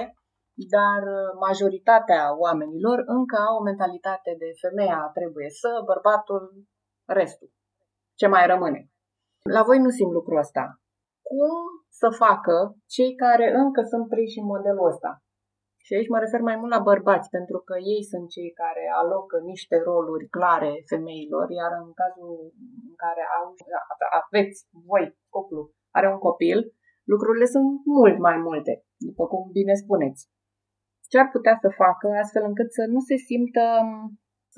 dar 0.77 1.01
majoritatea 1.47 2.23
oamenilor 2.45 2.99
încă 3.17 3.37
au 3.49 3.57
o 3.59 3.67
mentalitate 3.71 4.31
de 4.43 4.49
femeia 4.63 5.11
trebuie 5.19 5.51
să, 5.61 5.71
bărbatul, 5.91 6.43
restul. 7.21 7.51
Ce 8.21 8.27
mai 8.27 8.47
rămâne? 8.47 8.81
La 9.57 9.63
voi 9.63 9.79
nu 9.79 9.91
simt 9.91 10.13
lucrul 10.13 10.39
ăsta. 10.39 10.65
Cum 11.29 11.55
să 12.01 12.09
facă 12.25 12.57
cei 12.95 13.13
care 13.25 13.47
încă 13.63 13.81
sunt 13.91 14.07
prinși 14.13 14.41
în 14.41 14.47
modelul 14.53 14.91
ăsta? 14.93 15.11
Și 15.85 15.95
aici 15.95 16.13
mă 16.15 16.19
refer 16.25 16.41
mai 16.49 16.57
mult 16.61 16.73
la 16.77 16.87
bărbați, 16.91 17.29
pentru 17.37 17.59
că 17.69 17.75
ei 17.95 18.03
sunt 18.11 18.27
cei 18.35 18.51
care 18.63 18.85
alocă 19.01 19.37
niște 19.53 19.77
roluri 19.89 20.27
clare 20.37 20.73
femeilor, 20.91 21.47
iar 21.61 21.73
în 21.83 21.91
cazul 22.01 22.31
în 22.89 22.95
care 23.05 23.23
au, 23.37 23.45
aveți 24.21 24.59
voi, 24.91 25.05
cuplu, 25.35 25.63
are 25.99 26.07
un 26.15 26.21
copil, 26.29 26.59
lucrurile 27.13 27.47
sunt 27.55 27.69
mult 27.97 28.17
mai 28.27 28.37
multe, 28.47 28.73
după 29.09 29.25
cum 29.31 29.43
bine 29.59 29.75
spuneți. 29.85 30.23
Ce 31.11 31.17
ar 31.19 31.29
putea 31.35 31.55
să 31.63 31.69
facă 31.83 32.07
astfel 32.23 32.45
încât 32.51 32.69
să 32.79 32.83
nu 32.95 33.01
se 33.09 33.17
simtă 33.29 33.65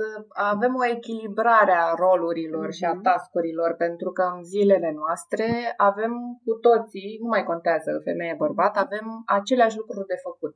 să 0.00 0.06
avem 0.54 0.74
o 0.82 0.84
echilibrare 0.96 1.76
a 1.86 1.94
rolurilor 2.02 2.66
mm-hmm. 2.66 2.78
și 2.78 2.84
a 2.84 2.94
mhm. 2.94 3.02
tascurilor, 3.06 3.70
pentru 3.84 4.10
că 4.16 4.22
în 4.34 4.42
zilele 4.52 4.90
noastre 5.00 5.46
avem 5.90 6.12
cu 6.44 6.52
toții, 6.66 7.18
nu 7.22 7.28
mai 7.34 7.44
contează 7.50 7.90
femeie-bărbat, 8.08 8.74
avem 8.76 9.06
aceleași 9.38 9.78
lucruri 9.80 10.10
de 10.12 10.18
făcut. 10.26 10.54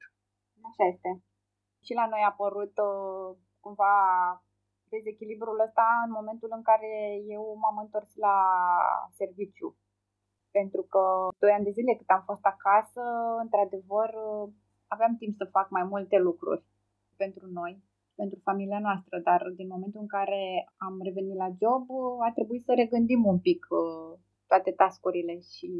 Așa 0.68 0.84
este. 0.92 1.10
Și 1.86 1.92
la 2.00 2.06
noi 2.12 2.22
a 2.24 2.32
apărut 2.32 2.74
uh, 2.88 3.28
cumva 3.64 3.94
dezechilibrul 4.94 5.58
ăsta 5.66 5.86
în 6.06 6.12
momentul 6.18 6.50
în 6.58 6.62
care 6.70 6.92
eu 7.36 7.44
m-am 7.62 7.78
întors 7.84 8.10
la 8.26 8.36
serviciu. 9.20 9.68
Pentru 10.58 10.82
că 10.92 11.02
doi 11.42 11.52
ani 11.56 11.66
de 11.68 11.76
zile 11.78 11.94
cât 11.94 12.10
am 12.16 12.22
fost 12.30 12.44
acasă, 12.54 13.02
într-adevăr, 13.44 14.10
uh, 14.28 14.46
aveam 14.94 15.14
timp 15.22 15.34
să 15.40 15.54
fac 15.56 15.66
mai 15.70 15.84
multe 15.92 16.16
lucruri 16.28 16.64
pentru 17.16 17.46
noi, 17.58 17.72
pentru 18.14 18.38
familia 18.48 18.78
noastră, 18.78 19.18
dar 19.18 19.40
din 19.56 19.68
momentul 19.74 20.00
în 20.00 20.06
care 20.06 20.42
am 20.76 20.94
revenit 21.02 21.36
la 21.36 21.48
job, 21.60 21.84
uh, 21.88 22.26
a 22.26 22.30
trebuit 22.32 22.64
să 22.64 22.72
regândim 22.74 23.24
un 23.32 23.38
pic 23.38 23.66
uh, 23.70 24.18
toate 24.46 24.70
tascurile 24.70 25.34
și 25.54 25.70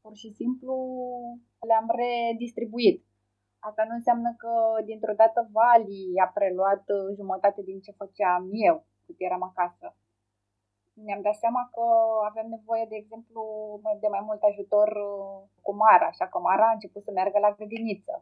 pur 0.00 0.14
și 0.22 0.30
simplu 0.38 0.74
le-am 1.68 1.88
redistribuit. 2.02 2.98
Asta 3.68 3.82
nu 3.88 3.94
înseamnă 3.94 4.30
că 4.42 4.52
dintr-o 4.84 5.18
dată 5.22 5.48
Vali 5.52 6.02
a 6.24 6.28
preluat 6.38 6.84
uh, 6.96 7.14
jumătate 7.18 7.60
din 7.62 7.78
ce 7.80 7.92
făceam 8.00 8.42
eu 8.68 8.76
cât 9.06 9.16
eram 9.18 9.42
acasă. 9.42 9.86
Mi-am 11.04 11.22
dat 11.26 11.36
seama 11.42 11.62
că 11.74 11.84
avem 12.30 12.46
nevoie, 12.56 12.84
de 12.88 12.96
exemplu, 13.02 13.42
de 14.00 14.08
mai 14.14 14.22
mult 14.28 14.42
ajutor 14.42 14.88
uh, 14.88 15.36
cu 15.64 15.72
Mara, 15.82 16.06
așa 16.06 16.26
că 16.28 16.38
Mara 16.38 16.66
a 16.68 16.76
început 16.76 17.02
să 17.02 17.10
meargă 17.12 17.38
la 17.38 17.54
grădiniță. 17.56 18.14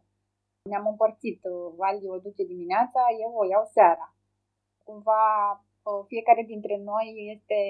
Ne-am 0.69 0.87
împărțit. 0.87 1.41
Uh, 1.45 1.73
Vali 1.77 2.09
o 2.15 2.19
duce 2.19 2.45
dimineața, 2.45 3.01
eu 3.25 3.33
o 3.41 3.45
iau 3.53 3.65
seara. 3.75 4.07
Cumva 4.85 5.23
fiecare 6.07 6.43
dintre 6.43 6.77
noi 6.91 7.07
este, 7.35 7.61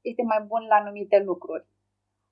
este 0.00 0.22
mai 0.22 0.40
bun 0.50 0.62
la 0.68 0.74
anumite 0.74 1.18
lucruri. 1.22 1.66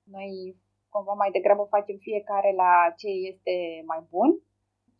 Noi 0.03 0.55
cumva 0.89 1.13
mai 1.13 1.31
degrabă 1.31 1.63
facem 1.69 1.97
fiecare 1.97 2.51
la 2.61 2.71
ce 2.97 3.09
este 3.31 3.55
mai 3.85 4.01
bun 4.09 4.29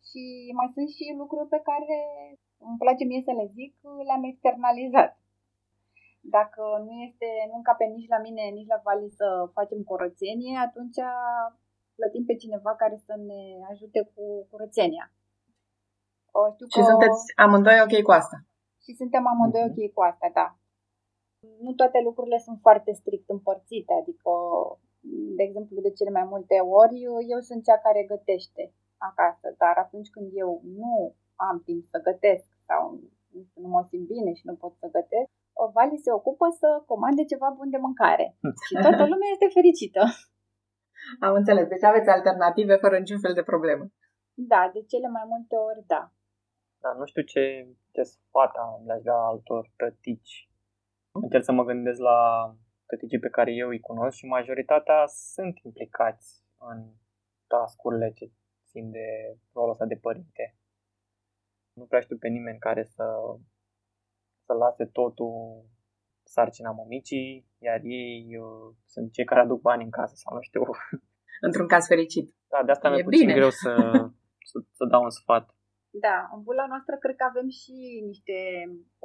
și 0.08 0.22
mai 0.58 0.68
sunt 0.74 0.88
și 0.88 1.14
lucruri 1.16 1.48
pe 1.48 1.60
care 1.68 1.98
îmi 2.58 2.80
place 2.82 3.04
mie 3.04 3.22
să 3.28 3.32
le 3.32 3.46
zic, 3.56 3.74
le-am 4.06 4.24
externalizat. 4.24 5.12
Dacă 6.36 6.62
nu 6.86 6.92
este, 7.06 7.28
nu 7.50 7.56
încape 7.56 7.84
nici 7.84 8.12
la 8.14 8.18
mine, 8.18 8.42
nici 8.42 8.72
la 8.72 8.80
Vali 8.84 9.10
să 9.20 9.50
facem 9.52 9.82
curățenie, 9.82 10.56
atunci 10.66 10.98
plătim 12.00 12.24
pe 12.28 12.34
cineva 12.42 12.72
care 12.82 12.96
să 13.06 13.14
ne 13.28 13.40
ajute 13.70 14.00
cu 14.14 14.24
curățenia. 14.50 15.06
O, 16.38 16.40
știu 16.54 16.66
Și 16.74 16.80
că... 16.80 16.88
sunteți 16.90 17.20
amândoi 17.44 17.78
ok 17.86 17.94
cu 18.06 18.12
asta. 18.20 18.36
Și 18.84 18.90
suntem 19.00 19.22
amândoi 19.32 19.64
Mhm. 19.64 19.70
ok 19.70 19.80
cu 19.94 20.00
asta, 20.10 20.26
da. 20.38 20.48
Nu 21.64 21.70
toate 21.80 21.98
lucrurile 22.08 22.38
sunt 22.46 22.58
foarte 22.66 22.92
strict 23.00 23.28
împărțite, 23.36 23.92
adică, 24.00 24.30
de 25.36 25.42
exemplu, 25.48 25.80
de 25.86 25.90
cele 25.98 26.10
mai 26.18 26.26
multe 26.32 26.56
ori, 26.80 26.96
eu 27.32 27.40
sunt 27.48 27.60
cea 27.64 27.78
care 27.86 28.10
gătește 28.12 28.62
acasă, 29.08 29.46
dar 29.62 29.74
atunci 29.84 30.10
când 30.14 30.28
eu 30.44 30.50
nu 30.80 31.14
am 31.48 31.56
timp 31.68 31.82
să 31.92 31.98
gătesc 32.08 32.48
sau 32.68 32.82
nu 33.34 33.42
știu, 33.48 33.60
nu 33.62 33.68
mă 33.68 33.82
simt 33.90 34.06
bine 34.14 34.32
și 34.38 34.46
nu 34.48 34.54
pot 34.62 34.72
să 34.82 34.86
gătesc, 34.98 35.28
o 35.62 35.64
Vali 35.74 35.98
se 36.04 36.12
ocupă 36.12 36.46
să 36.60 36.68
comande 36.86 37.24
ceva 37.24 37.48
bun 37.58 37.68
de 37.70 37.76
mâncare. 37.86 38.26
Și 38.66 38.74
toată 38.84 39.02
lumea 39.12 39.30
este 39.32 39.48
fericită. 39.58 40.02
Am 41.20 41.34
înțeles. 41.34 41.66
Deci 41.68 41.82
aveți 41.82 42.08
alternative 42.08 42.74
fără 42.76 42.98
niciun 42.98 43.20
fel 43.20 43.34
de 43.34 43.42
problemă. 43.42 43.84
Da, 44.34 44.70
de 44.72 44.82
cele 44.82 45.08
mai 45.08 45.24
multe 45.26 45.56
ori, 45.56 45.82
da. 45.86 46.12
Dar 46.82 46.94
nu 46.96 47.04
știu 47.04 47.22
ce, 47.22 47.68
ce 47.92 48.02
sfat 48.02 48.54
am 48.56 48.82
le-aș 48.86 49.02
da 49.02 49.16
altor 49.26 49.70
tătici. 49.76 50.48
Încerc 51.12 51.44
să 51.44 51.52
mă 51.52 51.64
gândesc 51.64 52.00
la 52.00 52.20
tăticii 52.86 53.18
pe 53.18 53.28
care 53.28 53.52
eu 53.52 53.68
îi 53.68 53.80
cunosc 53.80 54.16
și 54.16 54.26
majoritatea 54.26 55.06
sunt 55.06 55.58
implicați 55.58 56.44
în 56.58 56.78
tascurile 57.46 58.12
ce 58.12 58.30
țin 58.66 58.90
de 58.90 59.36
rolul 59.52 59.70
ăsta 59.70 59.84
de 59.84 59.96
părinte. 59.96 60.56
Nu 61.72 61.84
prea 61.84 62.00
știu 62.00 62.16
pe 62.16 62.28
nimeni 62.28 62.58
care 62.58 62.82
să, 62.82 63.04
să 64.44 64.52
lase 64.52 64.84
totul 64.84 65.64
sarcina 66.34 66.70
mămicii, 66.70 67.28
iar 67.58 67.80
ei 67.82 68.36
uh, 68.44 68.74
sunt 68.92 69.12
cei 69.12 69.24
care 69.30 69.40
aduc 69.40 69.60
bani 69.60 69.84
în 69.84 69.90
casă 69.98 70.14
sau 70.16 70.34
nu 70.34 70.42
știu. 70.48 70.62
Într-un 71.46 71.68
caz 71.72 71.86
fericit. 71.86 72.26
Da, 72.52 72.58
de 72.64 72.70
asta 72.72 72.88
E 72.88 72.90
mi-e 72.90 73.02
puțin 73.02 73.26
bine. 73.26 73.38
greu 73.38 73.50
să, 73.62 73.72
să, 74.50 74.56
să 74.78 74.84
dau 74.92 75.02
un 75.02 75.14
sfat. 75.20 75.44
Da, 76.06 76.16
în 76.34 76.40
bula 76.42 76.66
noastră 76.72 76.94
cred 76.96 77.16
că 77.16 77.24
avem 77.28 77.48
și 77.60 77.76
niște 78.10 78.38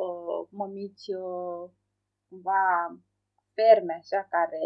uh, 0.05 0.39
mămici 0.59 1.07
uh, 1.23 1.63
cumva 2.27 2.63
ferme, 3.57 3.93
așa, 4.01 4.21
care 4.35 4.65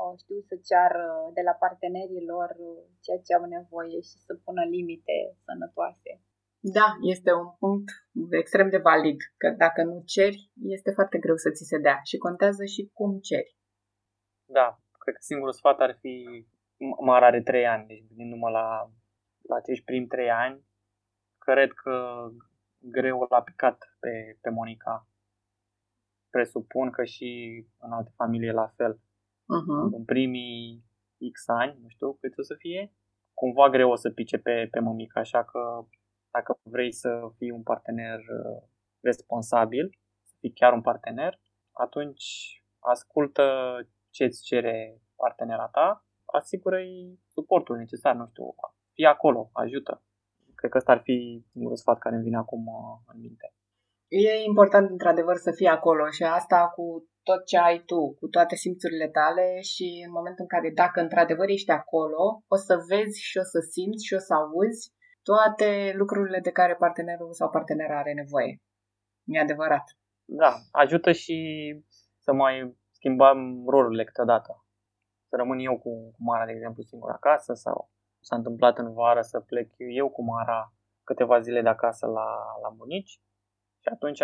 uh, 0.00 0.14
știu 0.22 0.38
să 0.48 0.54
ceară 0.68 1.04
de 1.36 1.42
la 1.48 1.54
partenerii 1.64 2.28
lor 2.32 2.50
uh, 2.70 2.82
ceea 3.04 3.20
ce 3.26 3.32
au 3.34 3.44
nevoie 3.56 3.98
și 4.08 4.16
să 4.26 4.32
pună 4.44 4.62
limite 4.76 5.16
sănătoase. 5.46 6.10
Da, 6.64 6.96
este 7.00 7.32
un 7.32 7.48
punct 7.58 7.88
extrem 8.30 8.68
de 8.70 8.78
valid, 8.78 9.16
că 9.36 9.48
dacă 9.58 9.82
nu 9.82 10.02
ceri, 10.06 10.50
este 10.76 10.90
foarte 10.90 11.18
greu 11.18 11.36
să 11.36 11.50
ți 11.50 11.64
se 11.64 11.78
dea 11.78 12.00
și 12.04 12.16
contează 12.16 12.64
și 12.64 12.90
cum 12.92 13.18
ceri. 13.18 13.56
Da, 14.44 14.78
cred 14.98 15.14
că 15.14 15.20
singurul 15.20 15.52
sfat 15.52 15.78
ar 15.80 15.96
fi, 16.00 16.46
M- 16.74 17.04
Mara 17.04 17.26
are 17.26 17.42
trei 17.42 17.66
ani, 17.66 17.86
deci 17.86 18.06
gândindu-mă 18.08 18.48
la, 18.48 18.90
la 19.48 19.56
acești 19.56 19.84
primi 19.84 20.06
trei 20.06 20.30
ani, 20.30 20.64
cred 21.38 21.72
că 21.72 22.26
greu 22.78 23.26
l-a 23.30 23.42
picat 23.42 23.96
pe, 24.00 24.38
pe 24.40 24.50
Monica. 24.50 25.06
Presupun 26.30 26.90
că 26.90 27.04
și 27.04 27.30
în 27.78 27.92
alte 27.92 28.12
familii 28.16 28.48
e 28.48 28.52
la 28.52 28.72
fel. 28.76 28.94
Uh-huh. 28.94 29.96
În 29.96 30.04
primii 30.04 30.84
X 31.32 31.48
ani, 31.48 31.78
nu 31.82 31.88
știu 31.88 32.12
cât 32.12 32.38
o 32.38 32.42
să 32.42 32.54
fie, 32.58 32.92
cumva 33.34 33.68
greu 33.68 33.90
o 33.90 33.94
să 33.94 34.10
pice 34.10 34.38
pe, 34.38 34.68
pe 34.70 34.80
mămică, 34.80 35.18
așa 35.18 35.44
că 35.44 35.86
dacă 36.32 36.58
vrei 36.62 36.92
să 36.92 37.30
fii 37.36 37.50
un 37.50 37.62
partener 37.62 38.18
uh, 38.18 38.62
responsabil, 39.00 39.98
să 40.22 40.34
fii 40.38 40.52
chiar 40.52 40.72
un 40.72 40.80
partener, 40.80 41.40
atunci 41.72 42.26
ascultă 42.78 43.44
ce 44.10 44.24
îți 44.24 44.42
cere 44.42 45.00
partenera 45.16 45.68
ta, 45.68 46.06
asigură-i 46.24 47.18
suportul 47.28 47.76
necesar, 47.76 48.14
nu 48.14 48.26
știu, 48.26 48.54
fii 48.92 49.04
acolo, 49.04 49.50
ajută. 49.52 50.02
Cred 50.54 50.70
că 50.70 50.76
ăsta 50.76 50.92
ar 50.92 51.00
fi 51.00 51.44
singurul 51.50 51.76
sfat 51.76 51.98
care 51.98 52.14
îmi 52.14 52.24
vine 52.24 52.36
acum 52.36 52.66
uh, 52.66 53.12
în 53.12 53.20
minte. 53.20 53.54
E 54.08 54.42
important, 54.46 54.90
într-adevăr, 54.90 55.36
să 55.36 55.50
fii 55.50 55.66
acolo 55.66 56.10
și 56.10 56.22
asta 56.22 56.72
cu 56.74 57.08
tot 57.22 57.44
ce 57.44 57.58
ai 57.58 57.78
tu, 57.86 58.14
cu 58.20 58.26
toate 58.28 58.54
simțurile 58.54 59.08
tale 59.08 59.60
și 59.60 60.02
în 60.06 60.12
momentul 60.12 60.44
în 60.46 60.52
care, 60.54 60.70
dacă 60.74 61.00
într-adevăr 61.00 61.48
ești 61.48 61.70
acolo, 61.70 62.42
o 62.48 62.56
să 62.56 62.84
vezi 62.88 63.20
și 63.20 63.38
o 63.38 63.42
să 63.42 63.58
simți 63.70 64.06
și 64.06 64.14
o 64.14 64.18
să 64.18 64.34
auzi 64.34 64.92
toate 65.22 65.92
lucrurile 65.96 66.38
de 66.40 66.50
care 66.50 66.74
partenerul 66.74 67.32
sau 67.32 67.50
partenera 67.50 67.98
are 67.98 68.12
nevoie. 68.12 68.62
E 69.24 69.40
adevărat. 69.40 69.84
Da, 70.24 70.52
ajută 70.70 71.12
și 71.12 71.36
să 72.18 72.32
mai 72.32 72.76
schimbăm 72.90 73.64
rolurile 73.68 74.04
câteodată. 74.04 74.64
Să 75.28 75.36
rămân 75.36 75.58
eu 75.58 75.78
cu, 75.78 76.10
cu 76.10 76.16
Mara, 76.18 76.44
de 76.44 76.52
exemplu, 76.52 76.82
singur 76.82 77.10
acasă 77.10 77.52
sau 77.54 77.90
s-a 78.20 78.36
întâmplat 78.36 78.78
în 78.78 78.92
vară 78.92 79.20
să 79.20 79.40
plec 79.40 79.70
eu 79.76 80.08
cu 80.10 80.22
Mara 80.22 80.72
câteva 81.04 81.40
zile 81.40 81.62
de 81.62 81.68
acasă 81.68 82.06
la, 82.06 82.28
la 82.62 82.68
bunici 82.76 83.20
și 83.82 83.88
atunci 83.92 84.22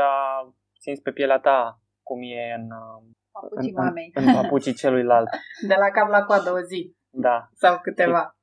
simți 0.79 1.03
pe 1.03 1.11
pielea 1.13 1.39
ta 1.39 1.81
cum 2.03 2.19
e 2.23 2.55
în, 2.59 2.69
Papucii 3.31 3.73
în, 3.75 3.85
mamei. 3.85 4.11
în, 4.15 4.27
în 4.27 4.35
papucii 4.35 4.73
celuilalt. 4.73 5.29
De 5.69 5.75
la 5.75 5.91
cap 5.91 6.09
la 6.09 6.25
coadă 6.25 6.51
o 6.53 6.61
zi 6.61 6.97
Da, 7.11 7.49
sau 7.53 7.79
câteva. 7.81 8.38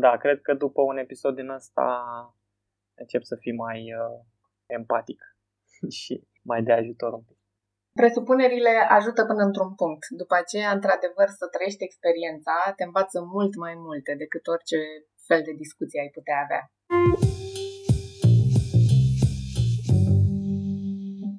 Da, 0.00 0.16
cred 0.16 0.40
că 0.40 0.54
după 0.54 0.82
un 0.82 0.96
episod 0.96 1.34
din 1.34 1.48
ăsta 1.48 1.86
încep 2.94 3.22
să 3.22 3.36
fii 3.36 3.52
mai 3.52 3.78
uh, 4.00 4.20
empatic 4.66 5.20
și 6.00 6.14
mai 6.42 6.62
de 6.62 6.72
ajutor 6.72 7.12
un 7.12 7.22
pic. 7.22 7.38
Presupunerile 8.00 8.74
ajută 8.88 9.24
până 9.24 9.42
într-un 9.44 9.74
punct. 9.74 10.04
După 10.08 10.34
aceea, 10.42 10.70
într-adevăr, 10.70 11.28
să 11.28 11.46
trăiești 11.54 11.84
experiența 11.84 12.56
te 12.76 12.84
învață 12.84 13.18
mult 13.34 13.52
mai 13.64 13.74
multe 13.86 14.14
decât 14.22 14.46
orice 14.46 14.78
fel 15.26 15.40
de 15.48 15.52
discuție 15.62 16.00
ai 16.00 16.12
putea 16.18 16.38
avea. 16.44 16.62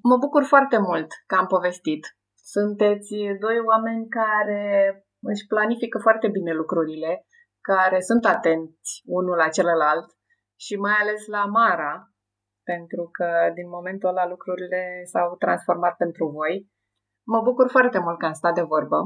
Mă 0.09 0.17
bucur 0.23 0.43
foarte 0.53 0.77
mult 0.77 1.09
că 1.27 1.35
am 1.35 1.47
povestit. 1.55 2.03
Sunteți 2.55 3.13
doi 3.45 3.57
oameni 3.71 4.07
care 4.19 4.63
își 5.31 5.47
planifică 5.47 5.97
foarte 6.05 6.27
bine 6.27 6.53
lucrurile, 6.53 7.25
care 7.69 7.99
sunt 8.09 8.25
atenți 8.25 8.89
unul 9.05 9.35
la 9.43 9.49
celălalt 9.57 10.07
și 10.65 10.75
mai 10.75 10.95
ales 11.01 11.21
la 11.35 11.43
Mara, 11.45 11.93
pentru 12.71 13.03
că 13.17 13.27
din 13.57 13.67
momentul 13.69 14.09
ăla 14.09 14.25
lucrurile 14.33 14.81
s-au 15.11 15.35
transformat 15.43 15.95
pentru 16.03 16.25
voi. 16.37 16.53
Mă 17.33 17.39
bucur 17.47 17.67
foarte 17.69 17.99
mult 17.99 18.17
că 18.19 18.25
am 18.25 18.33
stat 18.41 18.53
de 18.55 18.69
vorbă. 18.73 18.99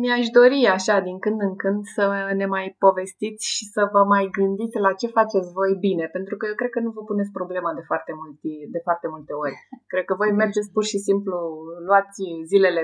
Mi-aș 0.00 0.26
dori 0.38 0.60
așa 0.76 0.96
din 1.08 1.18
când 1.24 1.40
în 1.48 1.54
când 1.62 1.80
să 1.96 2.04
ne 2.40 2.46
mai 2.46 2.66
povestiți 2.84 3.44
și 3.54 3.64
să 3.74 3.82
vă 3.94 4.02
mai 4.04 4.24
gândiți 4.38 4.78
la 4.86 4.92
ce 5.00 5.16
faceți 5.18 5.52
voi 5.58 5.72
bine, 5.86 6.06
pentru 6.16 6.34
că 6.36 6.44
eu 6.46 6.54
cred 6.54 6.70
că 6.70 6.80
nu 6.80 6.90
vă 6.96 7.02
puneți 7.10 7.36
problema 7.38 7.70
de 7.78 7.84
foarte, 7.90 8.12
multe, 8.20 8.48
de 8.74 8.80
foarte 8.86 9.06
multe 9.14 9.32
ori. 9.44 9.56
Cred 9.92 10.04
că 10.04 10.14
voi 10.14 10.32
mergeți 10.42 10.72
pur 10.74 10.84
și 10.92 10.98
simplu, 11.08 11.36
luați 11.88 12.22
zilele 12.50 12.82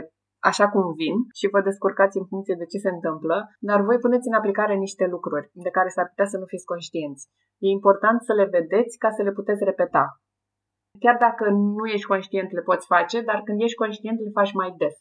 așa 0.50 0.66
cum 0.72 0.84
vin 1.02 1.16
și 1.38 1.52
vă 1.52 1.60
descurcați 1.68 2.18
în 2.20 2.26
funcție 2.30 2.56
de 2.58 2.66
ce 2.72 2.78
se 2.84 2.90
întâmplă, 2.96 3.36
dar 3.68 3.80
voi 3.88 3.98
puneți 4.04 4.28
în 4.28 4.38
aplicare 4.40 4.74
niște 4.74 5.04
lucruri 5.14 5.50
de 5.64 5.70
care 5.76 5.88
s-ar 5.88 6.06
putea 6.08 6.28
să 6.32 6.36
nu 6.38 6.46
fiți 6.52 6.70
conștienți. 6.72 7.22
E 7.64 7.68
important 7.78 8.18
să 8.22 8.32
le 8.32 8.46
vedeți 8.56 8.98
ca 9.02 9.10
să 9.16 9.22
le 9.22 9.32
puteți 9.38 9.64
repeta. 9.64 10.04
Chiar 11.02 11.16
dacă 11.26 11.44
nu 11.50 11.84
ești 11.94 12.10
conștient, 12.12 12.50
le 12.52 12.62
poți 12.68 12.86
face, 12.86 13.16
dar 13.28 13.38
când 13.46 13.60
ești 13.60 13.80
conștient, 13.82 14.18
le 14.20 14.30
faci 14.38 14.52
mai 14.52 14.74
des 14.80 14.96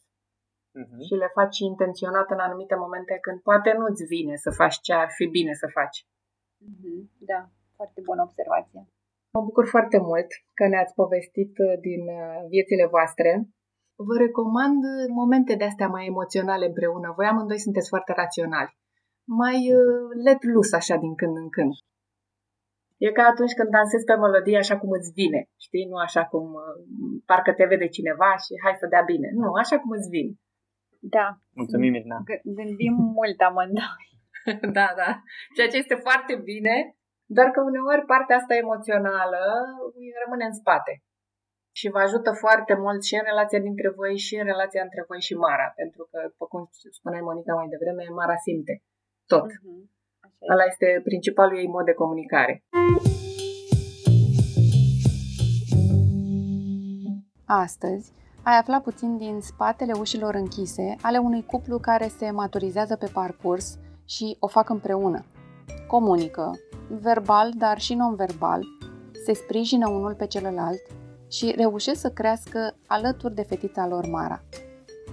Uh-huh. 0.80 1.00
și 1.06 1.14
le 1.22 1.28
faci 1.38 1.58
intenționat 1.58 2.30
în 2.30 2.38
anumite 2.38 2.74
momente 2.84 3.18
când 3.20 3.38
poate 3.40 3.70
nu-ți 3.78 4.04
vine 4.04 4.34
să 4.44 4.50
faci 4.50 4.76
ce 4.86 4.92
ar 4.92 5.10
fi 5.16 5.26
bine 5.26 5.52
să 5.62 5.66
faci. 5.78 5.98
Mhm, 6.56 7.10
Da, 7.30 7.40
foarte 7.76 8.00
bună 8.08 8.22
observație. 8.22 8.80
Mă 9.34 9.40
bucur 9.48 9.66
foarte 9.74 9.98
mult 9.98 10.26
că 10.58 10.64
ne-ați 10.66 10.94
povestit 10.94 11.52
uh, 11.58 11.74
din 11.80 12.02
uh, 12.08 12.38
viețile 12.48 12.86
voastre. 12.86 13.30
Vă 14.06 14.14
recomand 14.26 14.80
uh, 14.92 15.06
momente 15.20 15.54
de 15.60 15.64
astea 15.70 15.88
mai 15.94 16.04
emoționale 16.12 16.66
împreună. 16.66 17.12
Voi 17.16 17.26
amândoi 17.26 17.58
sunteți 17.66 17.88
foarte 17.88 18.12
raționali. 18.22 18.72
Mai 19.40 19.58
uh, 19.78 20.08
let 20.26 20.40
loose 20.52 20.76
așa 20.76 20.96
din 21.04 21.14
când 21.20 21.36
în 21.36 21.48
când. 21.56 21.72
E 23.06 23.08
ca 23.18 23.24
atunci 23.32 23.54
când 23.58 23.70
dansezi 23.76 24.04
pe 24.08 24.14
melodie 24.22 24.58
așa 24.64 24.76
cum 24.80 24.90
îți 24.98 25.10
vine, 25.20 25.40
știi? 25.66 25.84
Nu 25.90 25.96
așa 26.06 26.22
cum 26.30 26.44
uh, 26.62 26.74
parcă 27.30 27.50
te 27.52 27.64
vede 27.72 27.88
cineva 27.96 28.30
și 28.44 28.52
hai 28.64 28.74
să 28.80 28.86
dea 28.92 29.02
bine. 29.12 29.28
Nu, 29.40 29.48
așa 29.62 29.76
cum 29.80 29.90
îți 29.98 30.08
vine. 30.14 30.32
Da, 31.16 31.26
Mulțumim, 31.60 31.94
Irina. 31.94 32.18
g- 32.30 32.44
gândim 32.58 32.94
mult 33.18 33.38
amândoi. 33.48 34.04
da, 34.78 34.88
da. 35.00 35.10
Ceea 35.54 35.68
ce 35.72 35.76
este 35.82 35.96
foarte 36.06 36.34
bine, 36.50 36.74
doar 37.36 37.48
că 37.54 37.60
uneori 37.70 38.08
partea 38.12 38.36
asta 38.36 38.54
emoțională 38.64 39.40
rămâne 40.22 40.44
în 40.50 40.56
spate. 40.60 40.92
Și 41.78 41.90
vă 41.94 42.00
ajută 42.06 42.30
foarte 42.44 42.74
mult 42.84 43.00
și 43.08 43.14
în 43.14 43.24
relația 43.30 43.60
dintre 43.68 43.88
voi 43.98 44.14
și 44.26 44.34
în 44.40 44.44
relația 44.52 44.82
între 44.82 45.02
voi 45.08 45.20
și 45.26 45.34
Mara. 45.34 45.68
Pentru 45.80 46.02
că, 46.10 46.18
după 46.32 46.46
cum 46.52 46.62
spuneai 46.98 47.26
Monica 47.28 47.54
mai 47.54 47.68
devreme, 47.74 48.04
Mara 48.20 48.36
simte 48.46 48.74
tot. 49.32 49.48
Mhm, 49.62 49.90
Așa 50.26 50.52
Ăla 50.52 50.64
este 50.72 50.88
principalul 51.08 51.58
ei 51.58 51.68
mod 51.76 51.84
de 51.84 51.92
comunicare. 52.02 52.54
Astăzi 57.46 58.12
ai 58.42 58.56
aflat 58.58 58.82
puțin 58.82 59.16
din 59.16 59.40
spatele 59.40 59.92
ușilor 60.04 60.34
închise 60.34 60.96
ale 61.02 61.18
unui 61.18 61.42
cuplu 61.52 61.78
care 61.78 62.08
se 62.18 62.30
maturizează 62.30 62.96
pe 62.96 63.10
parcurs 63.12 63.78
și 64.14 64.36
o 64.38 64.46
fac 64.46 64.68
împreună. 64.68 65.20
Comunică, 65.86 66.50
verbal, 66.88 67.48
dar 67.56 67.78
și 67.78 67.94
non-verbal, 67.94 68.62
se 69.24 69.32
sprijină 69.32 69.88
unul 69.88 70.14
pe 70.14 70.26
celălalt 70.26 70.97
și 71.28 71.54
reușesc 71.56 72.00
să 72.00 72.10
crească 72.10 72.76
alături 72.86 73.34
de 73.34 73.42
fetița 73.42 73.86
lor 73.86 74.06
Mara. 74.06 74.42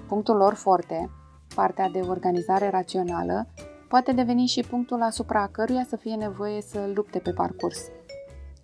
Punctul 0.07 0.35
lor 0.35 0.53
forte, 0.53 1.09
partea 1.55 1.89
de 1.89 1.99
organizare 1.99 2.69
rațională, 2.69 3.47
poate 3.87 4.11
deveni 4.11 4.45
și 4.45 4.63
punctul 4.69 5.01
asupra 5.01 5.47
căruia 5.47 5.85
să 5.89 5.95
fie 5.95 6.15
nevoie 6.15 6.61
să 6.61 6.91
lupte 6.93 7.19
pe 7.19 7.31
parcurs. 7.31 7.79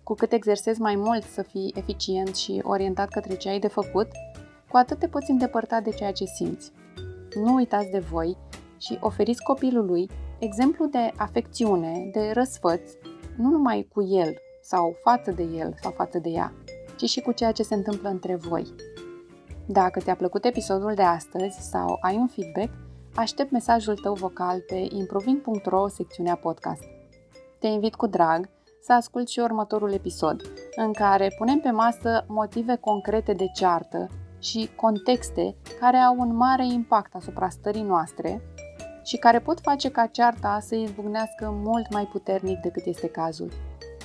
Cu 0.02 0.14
cât 0.14 0.32
exersezi 0.32 0.80
mai 0.80 0.94
mult 0.96 1.22
să 1.22 1.42
fii 1.42 1.72
eficient 1.76 2.36
și 2.36 2.60
orientat 2.62 3.08
către 3.08 3.36
ce 3.36 3.48
ai 3.48 3.58
de 3.58 3.68
făcut, 3.68 4.08
cu 4.68 4.76
atât 4.76 4.98
te 4.98 5.08
poți 5.08 5.30
îndepărta 5.30 5.80
de 5.80 5.90
ceea 5.90 6.12
ce 6.12 6.24
simți. 6.24 6.72
Nu 7.34 7.54
uitați 7.54 7.90
de 7.90 7.98
voi 7.98 8.36
și 8.78 8.98
oferiți 9.00 9.42
copilului 9.42 10.10
exemplu 10.38 10.86
de 10.86 11.12
afecțiune, 11.16 12.10
de 12.12 12.30
răsfăț, 12.32 12.92
nu 13.36 13.50
numai 13.50 13.88
cu 13.92 14.02
el 14.02 14.34
sau 14.62 14.96
față 15.02 15.30
de 15.30 15.42
el 15.42 15.74
sau 15.80 15.90
față 15.90 16.18
de 16.18 16.28
ea, 16.28 16.52
ci 17.02 17.10
și 17.10 17.20
cu 17.20 17.32
ceea 17.32 17.52
ce 17.52 17.62
se 17.62 17.74
întâmplă 17.74 18.08
între 18.08 18.34
voi. 18.34 18.74
Dacă 19.66 20.00
ți-a 20.00 20.14
plăcut 20.14 20.44
episodul 20.44 20.94
de 20.94 21.02
astăzi 21.02 21.60
sau 21.70 21.98
ai 22.00 22.16
un 22.16 22.26
feedback, 22.26 22.70
aștept 23.14 23.50
mesajul 23.50 23.96
tău 23.96 24.14
vocal 24.14 24.60
pe 24.60 24.86
improving.ro 24.88 25.88
secțiunea 25.88 26.34
podcast. 26.34 26.84
Te 27.58 27.66
invit 27.66 27.94
cu 27.94 28.06
drag 28.06 28.48
să 28.82 28.92
asculti 28.92 29.32
și 29.32 29.38
următorul 29.38 29.92
episod, 29.92 30.42
în 30.76 30.92
care 30.92 31.34
punem 31.38 31.58
pe 31.58 31.70
masă 31.70 32.24
motive 32.28 32.76
concrete 32.76 33.32
de 33.32 33.46
ceartă 33.54 34.08
și 34.38 34.70
contexte 34.76 35.56
care 35.80 35.96
au 35.96 36.16
un 36.18 36.36
mare 36.36 36.66
impact 36.66 37.14
asupra 37.14 37.48
stării 37.48 37.82
noastre 37.82 38.42
și 39.04 39.16
care 39.16 39.40
pot 39.40 39.60
face 39.60 39.90
ca 39.90 40.06
cearta 40.06 40.58
să 40.60 40.74
izbucnească 40.74 41.50
mult 41.50 41.92
mai 41.92 42.04
puternic 42.04 42.60
decât 42.60 42.84
este 42.84 43.08
cazul. 43.08 43.50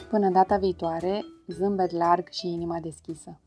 Până 0.10 0.30
data 0.30 0.58
viitoare, 0.58 1.26
zâmbet 1.47 1.91
larg 1.91 2.30
și 2.30 2.47
inima 2.47 2.80
deschisă. 2.80 3.39